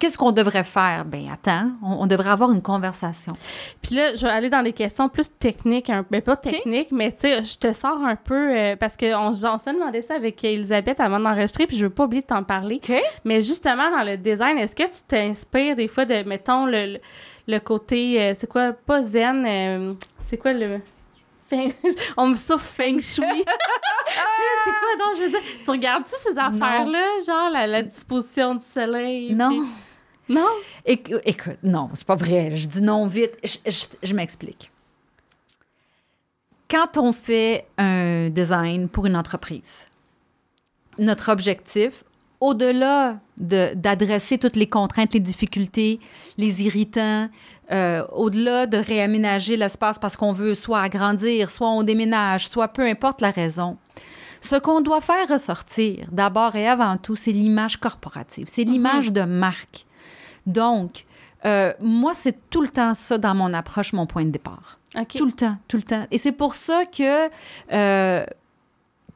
[0.00, 1.04] qu'est-ce qu'on devrait faire?
[1.04, 3.34] Ben attends, on, on devrait avoir une conversation.
[3.80, 7.12] Puis là, je vais aller dans des questions plus techniques, un peu, pas techniques, mais
[7.12, 10.42] tu sais, je te sors un peu, euh, parce qu'on on s'est demandé ça avec
[10.42, 12.80] Elisabeth avant d'enregistrer, puis je veux pas oublier de t'en parler.
[13.24, 17.00] Mais justement, dans le design, est-ce que tu t'inspires des fois de, mettons, le, le-
[17.46, 20.80] le côté, euh, c'est quoi, pas zen, euh, c'est quoi le...
[22.16, 23.24] On me souffle feng shui?
[24.12, 27.82] Je sais, c'est quoi donc, je veux dire, tu regardes-tu ces affaires-là, genre la, la
[27.82, 29.34] disposition du soleil?
[29.34, 29.48] Non.
[29.50, 30.46] puis- Non?
[30.86, 32.54] écoute, non, c'est pas vrai.
[32.54, 33.36] Je dis non vite.
[34.02, 34.70] je m'explique.
[36.70, 39.88] Quand on fait un design pour une entreprise,
[40.98, 42.04] notre objectif,
[42.42, 46.00] au-delà d'adresser toutes les contraintes, les difficultés,
[46.36, 47.28] les irritants,
[47.70, 52.82] euh, au-delà de réaménager l'espace parce qu'on veut soit agrandir, soit on déménage, soit peu
[52.82, 53.76] importe la raison,
[54.40, 59.14] ce qu'on doit faire ressortir, d'abord et avant tout, c'est l'image corporative, c'est l'image mhm.
[59.14, 59.86] de marque.
[60.44, 61.04] Donc,
[61.44, 64.80] euh, moi, c'est tout le temps ça dans mon approche, mon point de départ.
[65.16, 66.06] Tout le temps, tout le temps.
[66.10, 67.30] Et c'est pour ça que
[67.72, 68.26] euh,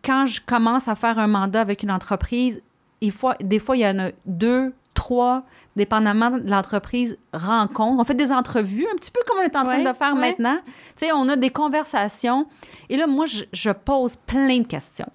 [0.05, 2.63] quand je commence à faire un mandat avec une entreprise,
[3.01, 5.45] des fois, des fois, il y en a deux, trois,
[5.77, 8.01] dépendamment de l'entreprise, rencontres.
[8.01, 10.59] On fait des entrevues, un petit peu comme on est en train de faire maintenant.
[10.97, 12.47] Tu sais, on a des conversations.
[12.89, 15.11] Et là, moi, je pose plein de questions.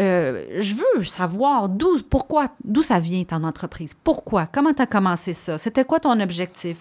[0.00, 3.94] Euh, je veux savoir d'où, pourquoi, d'où ça vient ton entreprise?
[4.02, 4.46] Pourquoi?
[4.46, 5.58] Comment tu as commencé ça?
[5.58, 6.78] C'était quoi ton objectif?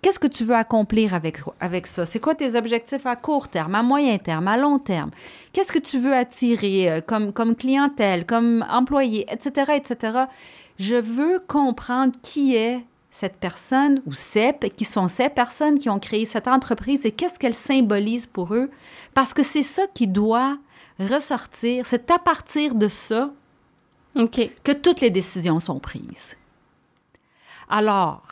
[0.00, 2.06] Qu'est-ce que tu veux accomplir avec, avec ça?
[2.06, 5.10] C'est quoi tes objectifs à court terme, à moyen terme, à long terme?
[5.52, 10.18] Qu'est-ce que tu veux attirer euh, comme, comme clientèle, comme employé, etc., etc.?
[10.78, 16.00] Je veux comprendre qui est cette personne ou ces, qui sont ces personnes qui ont
[16.00, 18.70] créé cette entreprise et qu'est-ce qu'elle symbolise pour eux?
[19.12, 20.58] Parce que c'est ça qui doit
[20.98, 23.30] ressortir, c'est à partir de ça
[24.14, 26.36] que toutes les décisions sont prises.
[27.68, 28.22] Alors,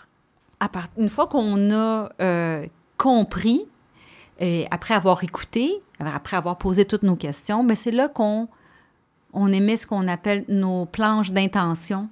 [0.60, 3.66] à part, une fois qu'on a euh, compris,
[4.38, 8.48] et après avoir écouté, après avoir posé toutes nos questions, ben c'est là qu'on
[9.32, 12.08] on émet ce qu'on appelle nos planches d'intention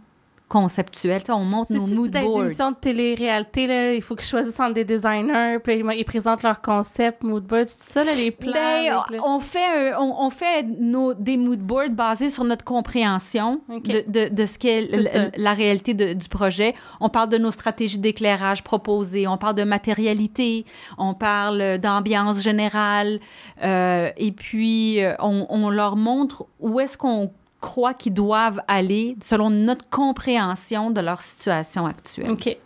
[0.51, 1.22] conceptuel.
[1.28, 2.24] on monte nos mood boards.
[2.24, 6.42] des émissions de télé-réalité, là, il faut qu'ils choisissent entre des designers, puis ils, présentent
[6.42, 8.53] leur concept, mood boards, tout ça, là, les plans.
[8.53, 14.28] Ben, on, fait, on, fait nos, des mood boards basés sur notre compréhension de, de,
[14.28, 14.88] de, ce qu'est
[15.36, 16.74] la réalité du projet.
[17.01, 20.66] On parle de nos stratégies d'éclairage proposées, on parle de matérialité,
[20.98, 23.20] on parle d'ambiance générale,
[23.62, 27.30] euh, et puis euh, on, on leur montre où est-ce qu'on
[27.61, 32.30] croient qu'ils doivent aller selon notre compréhension de leur situation actuelle.
[32.30, 32.56] OK.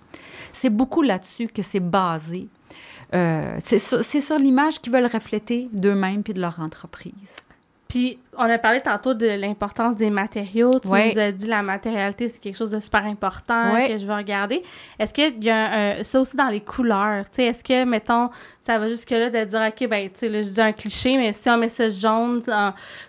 [0.53, 2.49] C'est beaucoup là-dessus que c'est basé.
[3.14, 7.36] Euh, c'est sur, sur l'image qu'ils veulent refléter d'eux-mêmes puis de leur entreprise.
[7.89, 10.72] Puis, on a parlé tantôt de l'importance des matériaux.
[10.80, 14.14] Tu nous as dit la matérialité, c'est quelque chose de super important que je veux
[14.14, 14.62] regarder.
[14.99, 17.24] Est-ce qu'il y a ça aussi dans les couleurs?
[17.37, 18.30] Est-ce que, mettons,
[18.62, 21.49] ça va jusque-là de dire, OK, ben, tu sais, je dis un cliché, mais si
[21.51, 22.43] on met ça jaune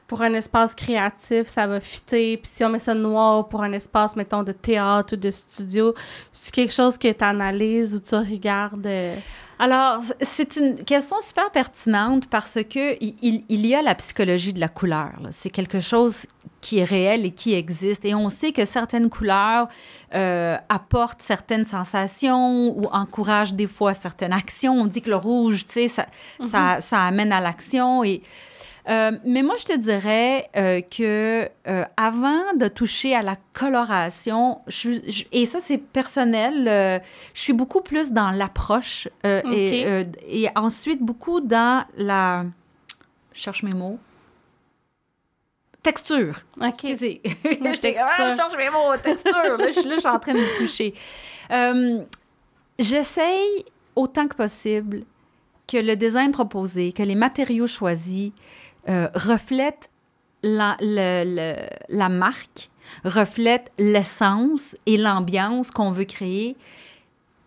[0.07, 2.37] pour un espace créatif, ça va fitter.
[2.37, 5.95] Puis si on met ça noir pour un espace, mettons, de théâtre ou de studio,
[6.31, 8.85] c'est quelque chose que tu analyses ou tu regardes?
[8.85, 9.15] Euh?
[9.57, 14.59] Alors, c'est une question super pertinente parce que il, il y a la psychologie de
[14.59, 15.13] la couleur.
[15.31, 16.25] C'est quelque chose
[16.65, 18.05] qui est réel et qui existe.
[18.05, 19.67] Et on sait que certaines couleurs
[20.15, 24.73] euh, apportent certaines sensations ou encouragent des fois certaines actions.
[24.73, 26.07] On dit que le rouge, tu sais, ça,
[26.41, 26.81] ça, mm-hmm.
[26.81, 28.23] ça, amène à l'action et
[28.87, 34.61] euh, mais moi, je te dirais euh, que euh, avant de toucher à la coloration,
[35.31, 37.01] et ça c'est personnel,
[37.33, 42.45] je suis beaucoup plus dans l'approche et, et, ensuite beaucoup dans la,
[43.33, 43.97] je cherche mes mots.
[45.81, 46.41] Texture.
[46.57, 46.65] OK.
[46.67, 47.21] Excusez.
[47.45, 48.95] Ah, je cherche mes mots.
[49.01, 49.57] Texture.
[49.57, 50.93] là, je, là, je suis en train de toucher.
[52.79, 53.65] J'essaye
[53.95, 55.05] autant que possible
[55.67, 58.31] que le design proposé, que les matériaux choisis
[58.87, 59.89] euh, reflète
[60.43, 62.69] la, la marque,
[63.03, 66.55] reflète l'essence et l'ambiance qu'on veut créer.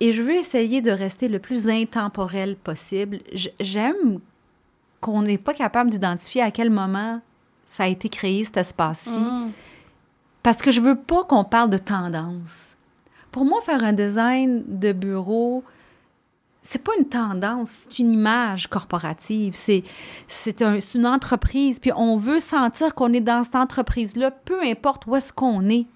[0.00, 3.20] Et je veux essayer de rester le plus intemporel possible.
[3.60, 4.20] J'aime
[5.00, 7.20] qu'on n'est pas capable d'identifier à quel moment
[7.66, 9.10] ça a été créé, cet espace-ci.
[9.10, 9.52] Mm.
[10.42, 12.76] Parce que je veux pas qu'on parle de tendance.
[13.30, 15.62] Pour moi, faire un design de bureau,
[16.70, 19.54] c'est pas une tendance, c'est une image corporative.
[19.54, 19.84] C'est,
[20.26, 20.60] c'est,
[20.94, 21.78] une entreprise.
[21.78, 25.86] Puis on veut sentir qu'on est dans cette entreprise-là, peu importe où est-ce qu'on est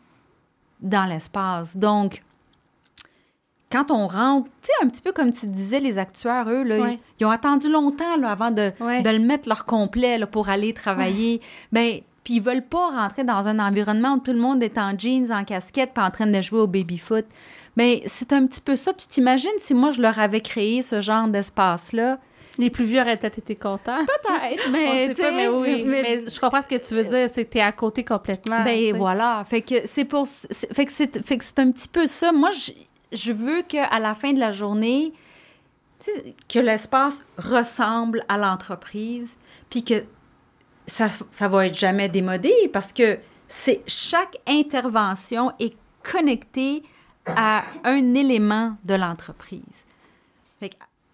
[0.81, 1.77] dans l'espace.
[1.77, 2.23] Donc,
[3.70, 6.97] quand on rentre, tu sais, un petit peu comme tu disais, les actuaires, eux, là,
[7.20, 10.73] ils, ont attendu longtemps là, avant de, de, le mettre leur complet là, pour aller
[10.73, 11.43] travailler.
[11.73, 14.79] Mais ben, puis ils veulent pas rentrer dans un environnement où tout le monde est
[14.79, 17.27] en jeans, en casquette, pas en train de jouer au baby-foot.
[17.77, 18.93] Mais c'est un petit peu ça.
[18.93, 22.18] Tu t'imagines si moi, je leur avais créé ce genre d'espace-là?
[22.59, 24.05] Les plus vieux auraient peut-être été contents.
[24.05, 25.85] Peut-être, mais, pas, mais oui.
[25.87, 28.62] Mais, je comprends ce que tu veux dire, c'est que t'es à côté complètement.
[28.62, 29.43] Ben voilà.
[29.49, 30.29] Fait que c'est pour.
[30.29, 32.31] Fait que c'est, fait que c'est un petit peu ça.
[32.31, 32.73] Moi, je,
[33.12, 35.14] je veux qu'à la fin de la journée,
[36.49, 39.29] que l'espace ressemble à l'entreprise,
[39.70, 40.05] puis que
[40.87, 43.18] ça, ça va être jamais démodé parce que
[43.49, 46.83] c'est chaque intervention est connectée
[47.27, 49.61] à un élément de l'entreprise.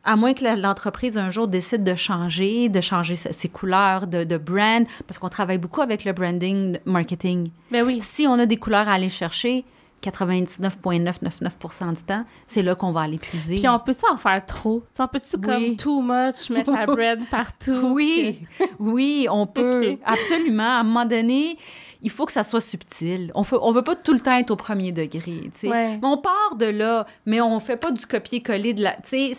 [0.05, 4.37] À moins que l'entreprise un jour décide de changer, de changer ses couleurs de, de
[4.39, 7.51] brand, parce qu'on travaille beaucoup avec le branding marketing.
[7.71, 8.01] Ben oui.
[8.01, 9.65] Si on a des couleurs à aller chercher,
[10.03, 13.57] 99,999% du temps, c'est là qu'on va aller puiser.
[13.57, 14.83] Puis on peut-tu en faire trop?
[14.95, 17.93] T'sais, on peut-tu comme too much, mettre la bread partout?
[17.95, 18.41] Oui,
[18.79, 19.97] oui, on peut.
[20.05, 20.63] Absolument.
[20.63, 21.59] À un moment donné,
[22.03, 23.33] il faut que ça soit subtil.
[23.35, 25.51] On ne on veut pas tout le temps être au premier degré.
[25.65, 25.99] Ouais.
[26.01, 28.97] Mais on part de là, mais on fait pas du copier-coller de la.
[29.03, 29.33] C'est-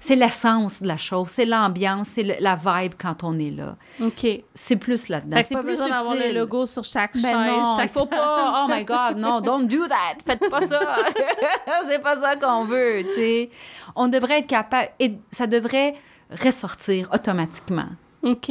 [0.00, 3.76] c'est l'essence de la chose, c'est l'ambiance, c'est la vibe quand on est là.
[4.02, 4.26] OK.
[4.54, 5.36] C'est plus là-dedans.
[5.46, 7.32] C'est pas plus besoin d'avoir le logo sur chaque Ben chaise.
[7.34, 8.64] non, il chaque faut pas.
[8.66, 10.16] Oh my God, non, don't do that.
[10.26, 10.96] Faites pas ça.
[11.88, 13.04] c'est pas ça qu'on veut.
[13.94, 15.94] On devrait être capable, et ça devrait
[16.44, 17.88] ressortir automatiquement.
[18.22, 18.50] OK.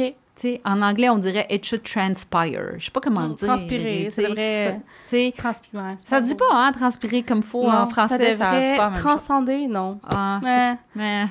[0.64, 2.74] En anglais, on dirait it should transpire.
[2.78, 3.48] Je sais pas comment le dire.
[3.48, 4.80] Transpirer, ça devrait-
[5.36, 5.94] Transpirer.
[5.96, 8.18] c'est ça se dit pas, hein, transpirer comme faut Non, en français.
[8.18, 9.02] Ça devrait pas même chose.
[9.04, 9.98] transcender, non.
[10.08, 10.74] Ah, Ouais.
[10.94, 11.26] mais,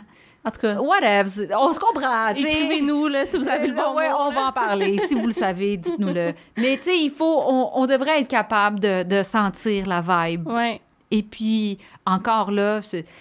[0.47, 2.28] En tout cas, whatever, c'est- on se comprend.
[2.30, 4.36] écrivez-nous là, si vous avez le bon ouais, mot, on là.
[4.36, 4.99] va en parler.
[5.08, 6.34] Si vous le savez, dites-nous-le.
[6.58, 10.47] Mais tu sais, il faut, on, on devrait être capable de, de sentir la vibe.
[10.47, 10.82] Ouais.
[11.10, 12.80] Et puis, encore là,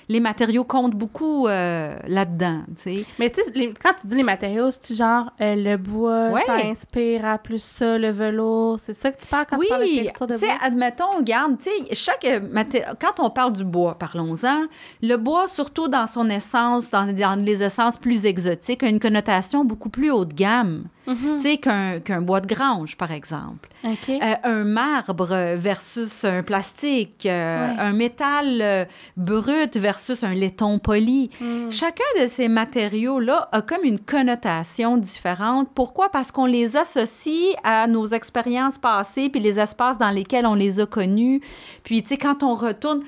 [0.08, 3.06] les matériaux comptent beaucoup euh, là-dedans, tu sais.
[3.18, 3.50] Mais tu sais,
[3.82, 6.42] quand tu dis les matériaux, c'est genre euh, le bois, Ouais.
[6.46, 8.78] ça inspire à plus ça, le velours.
[8.80, 10.56] C'est ça que tu parles quand tu parles de Oui, texture de tu sais, bois?
[10.62, 14.64] admettons, regarde, tu sais, chaque euh, maté- quand on parle du bois, parlons-en,
[15.02, 19.64] le bois, surtout dans son essence, dans, dans les essences plus exotiques, a une connotation
[19.64, 21.36] beaucoup plus haut de gamme, Mhm.
[21.36, 23.68] tu sais, qu'un bois de grange, par exemple.
[23.84, 27.30] Euh, un marbre versus un plastique, Ouais.
[27.30, 28.84] un métal euh,
[29.16, 31.30] brut versus un laiton poli.
[31.40, 31.70] Mm.
[31.70, 35.68] Chacun de ces matériaux-là a comme une connotation différente.
[35.74, 36.08] Pourquoi?
[36.10, 40.80] Parce qu'on les associe à nos expériences passées puis les espaces dans lesquels on les
[40.80, 41.40] a connus.
[41.84, 43.00] Puis, tu sais, quand on retourne...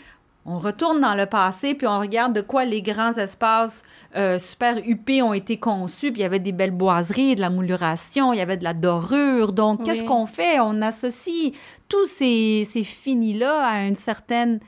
[0.48, 3.82] On retourne dans le passé, puis on regarde de quoi les grands espaces
[4.14, 6.12] euh, super huppés ont été conçus.
[6.12, 8.72] Puis il y avait des belles boiseries, de la mouluration, il y avait de la
[8.72, 9.50] dorure.
[9.52, 10.60] Donc, qu'est-ce qu'on fait?
[10.60, 11.50] On associe
[11.88, 14.60] tous ces, ces finis-là à une certaine...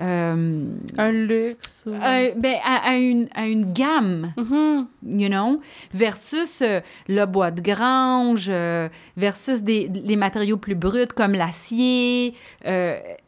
[0.00, 0.64] euh,
[0.98, 1.84] Un luxe.
[1.86, 1.90] Ou...
[1.94, 4.86] euh, ben, à, à une, à une gamme, Mhm.
[5.06, 5.60] you know,
[5.92, 12.34] versus euh, le bois de grange, euh, versus des, les matériaux plus bruts comme l'acier.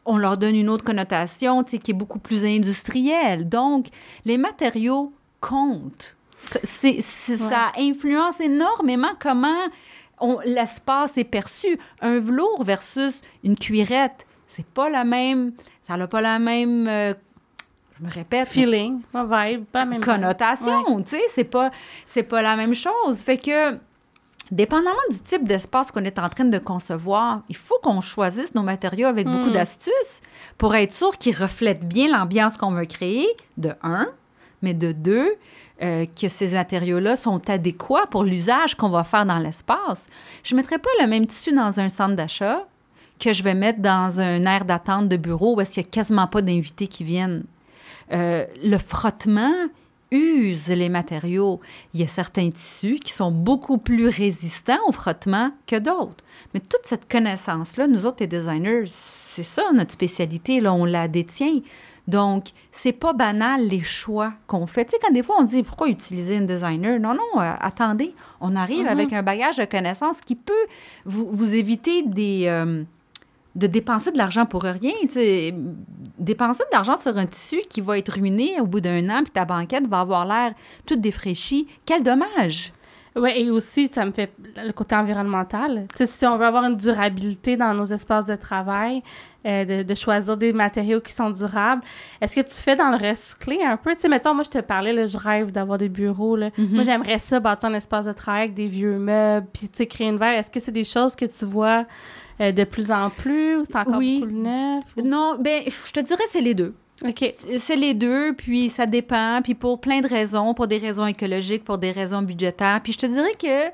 [0.05, 3.47] On leur donne une autre connotation, tu sais, qui est beaucoup plus industrielle.
[3.49, 3.87] Donc,
[4.25, 6.15] les matériaux comptent.
[6.83, 7.01] Ouais.
[7.01, 9.65] Ça influence énormément comment
[10.19, 11.79] on- l'espace est perçu.
[12.01, 14.26] Un velours versus une cuirette,
[14.57, 15.53] c'est pas la même...
[15.83, 16.87] Ça n'a pas la même...
[16.87, 17.13] euh,
[17.99, 21.71] je me répète, Feeling, ma vibe, pas la même connotation, tu sais, c'est pas
[22.05, 23.21] c'est pas la même chose.
[23.23, 23.79] Fait que
[24.51, 28.61] dépendamment du type d'espace qu'on est en train de concevoir, il faut qu'on choisisse nos
[28.61, 29.53] matériaux avec beaucoup Mm.
[29.53, 30.21] d'astuces
[30.59, 33.27] pour être sûr qu'ils reflètent bien l'ambiance qu'on veut créer
[33.57, 34.07] de un,
[34.61, 35.35] mais de deux
[35.81, 40.05] euh, que ces matériaux-là sont adéquats pour l'usage qu'on va faire dans l'espace.
[40.43, 42.65] Je ne mettrai pas le même tissu dans un centre d'achat
[43.19, 45.91] que je vais mettre dans un aire d'attente de bureau où est-ce qu'il n'y a
[45.91, 47.43] quasiment pas d'invités qui viennent.
[48.11, 49.53] Euh, le frottement
[50.11, 51.59] use les matériaux.
[51.93, 56.23] Il y a certains tissus qui sont beaucoup plus résistants au frottement que d'autres.
[56.53, 61.09] Mais toute cette connaissance-là, nous autres, les designers, c'est ça notre spécialité, là, on la
[61.09, 61.59] détient.
[62.07, 64.85] Donc, c'est pas banal les choix qu'on fait.
[64.85, 68.15] Tu sais, quand des fois on dit pourquoi utiliser une designer, non, non, euh, attendez,
[68.39, 68.87] on arrive Mhm.
[68.87, 70.53] avec un bagage de connaissances qui peut
[71.03, 72.83] vous, vous éviter des, euh,
[73.57, 74.93] de dépenser de l'argent pour rien.
[76.19, 79.31] Dépenser de l'argent sur un tissu qui va être ruiné au bout d'un an, puis
[79.31, 80.53] ta banquette va avoir l'air
[80.85, 81.67] toute défraîchie.
[81.85, 82.71] Quel dommage!
[83.15, 84.31] Oui, et aussi, ça me fait
[84.63, 85.87] le côté environnemental.
[85.95, 89.01] Si on veut avoir une durabilité dans nos espaces de travail,
[89.43, 91.81] euh, de, de choisir des matériaux qui sont durables,
[92.21, 93.95] est-ce que tu fais dans le recyclé un peu?
[93.95, 96.35] Tu sais, mettons, moi, je te parlais, là, je rêve d'avoir des bureaux.
[96.35, 96.51] Là.
[96.59, 96.75] Mhm.
[96.75, 99.87] Moi, j'aimerais ça, bâtir un espace de travail avec des vieux meubles, puis, tu sais,
[99.87, 100.37] créer une verre.
[100.37, 101.87] Est-ce que c'est des choses que tu vois
[102.41, 104.19] euh, de plus en plus ou c'est encore Oui.
[104.21, 104.83] beaucoup le neuf?
[104.97, 106.73] ou- Non, ben, je te dirais c'est les deux.
[107.07, 107.31] OK.
[107.59, 111.63] C'est les deux, puis ça dépend, puis pour plein de raisons, pour des raisons écologiques,
[111.63, 112.79] pour des raisons budgétaires.
[112.83, 113.71] Puis je te dirais que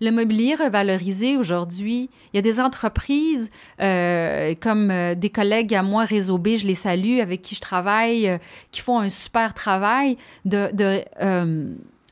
[0.00, 3.48] le mobilier revalorisé aujourd'hui, il y a des entreprises
[3.80, 7.60] euh, comme euh, des collègues à moi, Réseau B, je les salue, avec qui je
[7.60, 8.38] travaille, euh,
[8.72, 11.04] qui font un super travail de, de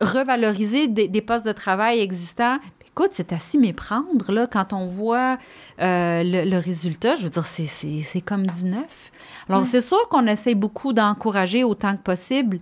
[0.00, 2.58] revaloriser des, des postes de travail existants.
[2.94, 5.38] Écoute, c'est à s'y méprendre, là, quand on voit
[5.80, 7.14] euh, le, le résultat.
[7.14, 9.10] Je veux dire, c'est- c'est c'est comme du neuf.
[9.48, 12.58] Alors, c'est sûr qu'on essaie beaucoup d'encourager autant que possible.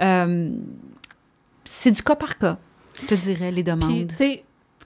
[0.00, 0.50] Euh,
[1.64, 2.56] c'est du cas par cas,
[3.02, 4.06] je te dirais, les demandes.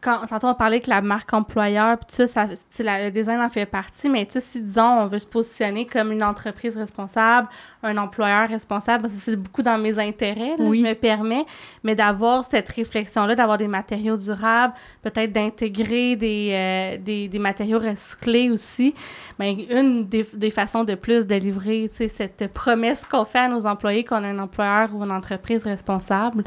[0.00, 3.66] Quand, tantôt on parlait que la marque employeur, puis ça, ça le design en fait
[3.66, 7.48] partie, mais si disons, on veut se positionner comme une entreprise responsable,
[7.82, 11.44] un employeur responsable, c'est beaucoup dans mes intérêts, je me permets,
[11.82, 17.78] mais d'avoir cette réflexion-là, d'avoir des matériaux durables, peut-être d'intégrer des, euh, des, des, matériaux
[17.78, 18.94] recyclés aussi,
[19.38, 23.38] bien, une des, des, façons de plus de livrer, tu sais, cette promesse qu'on fait
[23.38, 26.44] à nos employés qu'on a un employeur ou une entreprise responsable.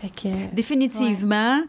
[0.00, 1.60] Fait que, Définitivement.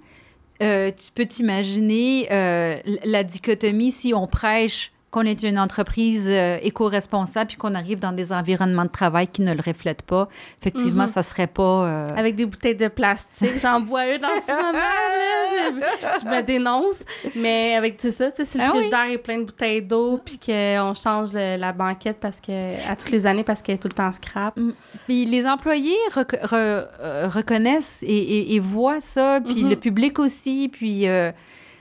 [0.91, 7.47] Tu peux t'imaginer euh, la dichotomie si on prêche qu'on est une entreprise euh, éco-responsable
[7.47, 10.28] puis qu'on arrive dans des environnements de travail qui ne le reflètent pas,
[10.62, 11.12] effectivement, mm-hmm.
[11.12, 12.08] ça serait pas...
[12.16, 17.03] Avec des bouteilles de plastique, j'en bois une dans ce moment, là, je me dénonce,
[17.36, 20.20] mais avec tout ça, tu sais, si le ah frigidaire est plein de bouteilles d'eau
[20.24, 23.88] puis qu'on change la banquette parce que, à toutes les années parce qu'elle est tout
[23.88, 24.58] le temps scrap.
[24.58, 24.74] Mm.
[25.05, 29.70] Puis les employés reconnaissent et, voient ça, puis mm-hmm.
[29.70, 31.05] le public aussi, puis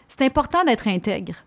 [0.08, 1.45] c'est important d'être intègre.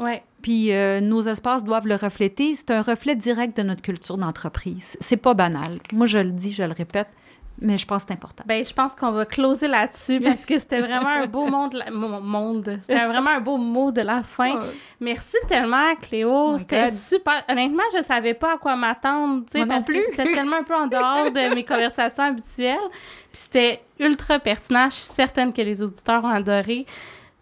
[0.00, 0.22] Ouais.
[0.42, 2.54] Puis euh, nos espaces doivent le refléter.
[2.54, 4.96] C'est un reflet direct de notre culture d'entreprise.
[5.00, 5.78] C'est pas banal.
[5.92, 7.08] Moi, je le dis, je le répète,
[7.60, 8.44] mais je pense que c'est important.
[8.46, 11.76] Bien, je pense qu'on va closer là-dessus parce que c'était vraiment un beau monde.
[11.92, 12.78] monde.
[12.80, 14.60] C'était vraiment un beau mot de la fin.
[14.98, 16.52] Merci tellement, Cléo.
[16.54, 17.44] Oh c'était super.
[17.50, 20.74] Honnêtement, je savais pas à quoi m'attendre, tu sais, parce que c'était tellement un peu
[20.74, 22.78] en dehors de mes conversations habituelles.
[23.30, 24.88] Puis c'était ultra pertinent.
[24.88, 26.86] Je suis certaine que les auditeurs ont adoré.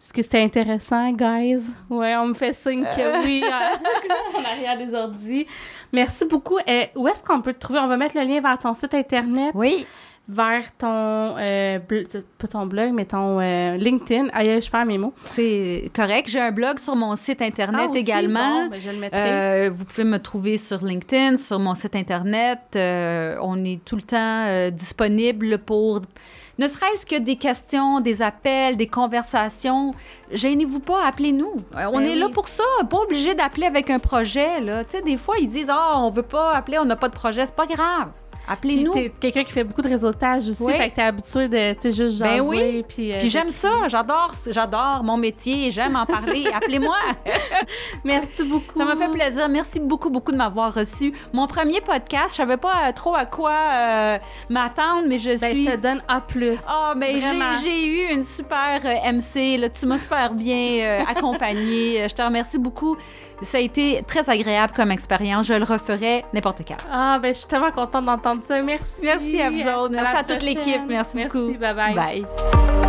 [0.00, 1.60] Est-ce que c'était intéressant, guys?
[1.90, 3.20] Ouais, on me fait signe que euh.
[3.24, 3.42] oui,
[4.36, 5.44] en arrière des ordi.
[5.92, 6.58] Merci beaucoup.
[6.66, 7.80] Et euh, où est-ce qu'on peut te trouver?
[7.80, 9.50] On va mettre le lien vers ton site Internet.
[9.54, 9.86] Oui.
[10.28, 11.78] Vers ton, euh,
[12.38, 14.28] pas ton blog, mais ton LinkedIn.
[14.34, 15.14] Aïe, je perds mes mots.
[15.24, 16.28] C'est correct.
[16.28, 18.68] J'ai un blog sur mon site Internet ah, également.
[18.68, 19.68] Ben, je le mettrai.
[19.70, 22.60] vous pouvez me trouver sur LinkedIn, sur mon site Internet.
[22.74, 26.02] on est tout le temps disponible pour
[26.58, 29.94] ne serait-ce que des questions, des appels, des conversations.
[30.32, 31.54] Gênez-vous pas, appelez-nous.
[31.76, 34.60] Euh, on ben est là pour ça, pas obligé d'appeler avec un projet.
[34.60, 34.84] Là.
[34.84, 37.14] Tu sais, des fois, ils disent Ah, on veut pas appeler, on n'a pas de
[37.14, 37.46] projet.
[37.46, 38.08] C'est pas grave.
[38.48, 38.92] Appelez-nous.
[38.92, 41.92] T'es quelqu'un qui fait beaucoup de réseautage aussi, fait que t'es habitué de, tu sais,
[41.92, 42.40] juste ben jaser.
[42.40, 42.84] Ben oui.
[42.88, 46.46] Puis, euh, j'aime ça, j'adore, j'adore mon métier, j'aime en parler.
[46.54, 46.96] Appelez-moi.
[48.04, 48.78] Merci beaucoup.
[48.78, 49.48] Ça m'a fait plaisir.
[49.48, 51.12] Merci beaucoup, beaucoup de m'avoir reçu.
[51.32, 54.18] Mon premier podcast, je savais pas trop à quoi euh,
[54.48, 55.64] m'attendre, mais je ben, suis...
[55.64, 56.22] je te donne A+.
[56.68, 57.20] Ah, oh, mais
[57.62, 59.68] j'ai eu une super euh, MC, là.
[59.68, 62.06] Tu m'as super bien accompagnée.
[62.08, 62.96] je te remercie beaucoup.
[63.42, 65.46] Ça a été très agréable comme expérience.
[65.46, 66.76] Je le referai n'importe quand.
[66.90, 68.60] Ah, ben, je suis tellement contente d'entendre ça.
[68.62, 69.00] Merci.
[69.02, 69.94] Merci à vous autres.
[69.94, 70.82] Merci à, toute l'équipe.
[70.88, 71.58] Merci, Merci, beaucoup.
[71.58, 71.94] Bye bye.
[71.94, 72.87] Bye.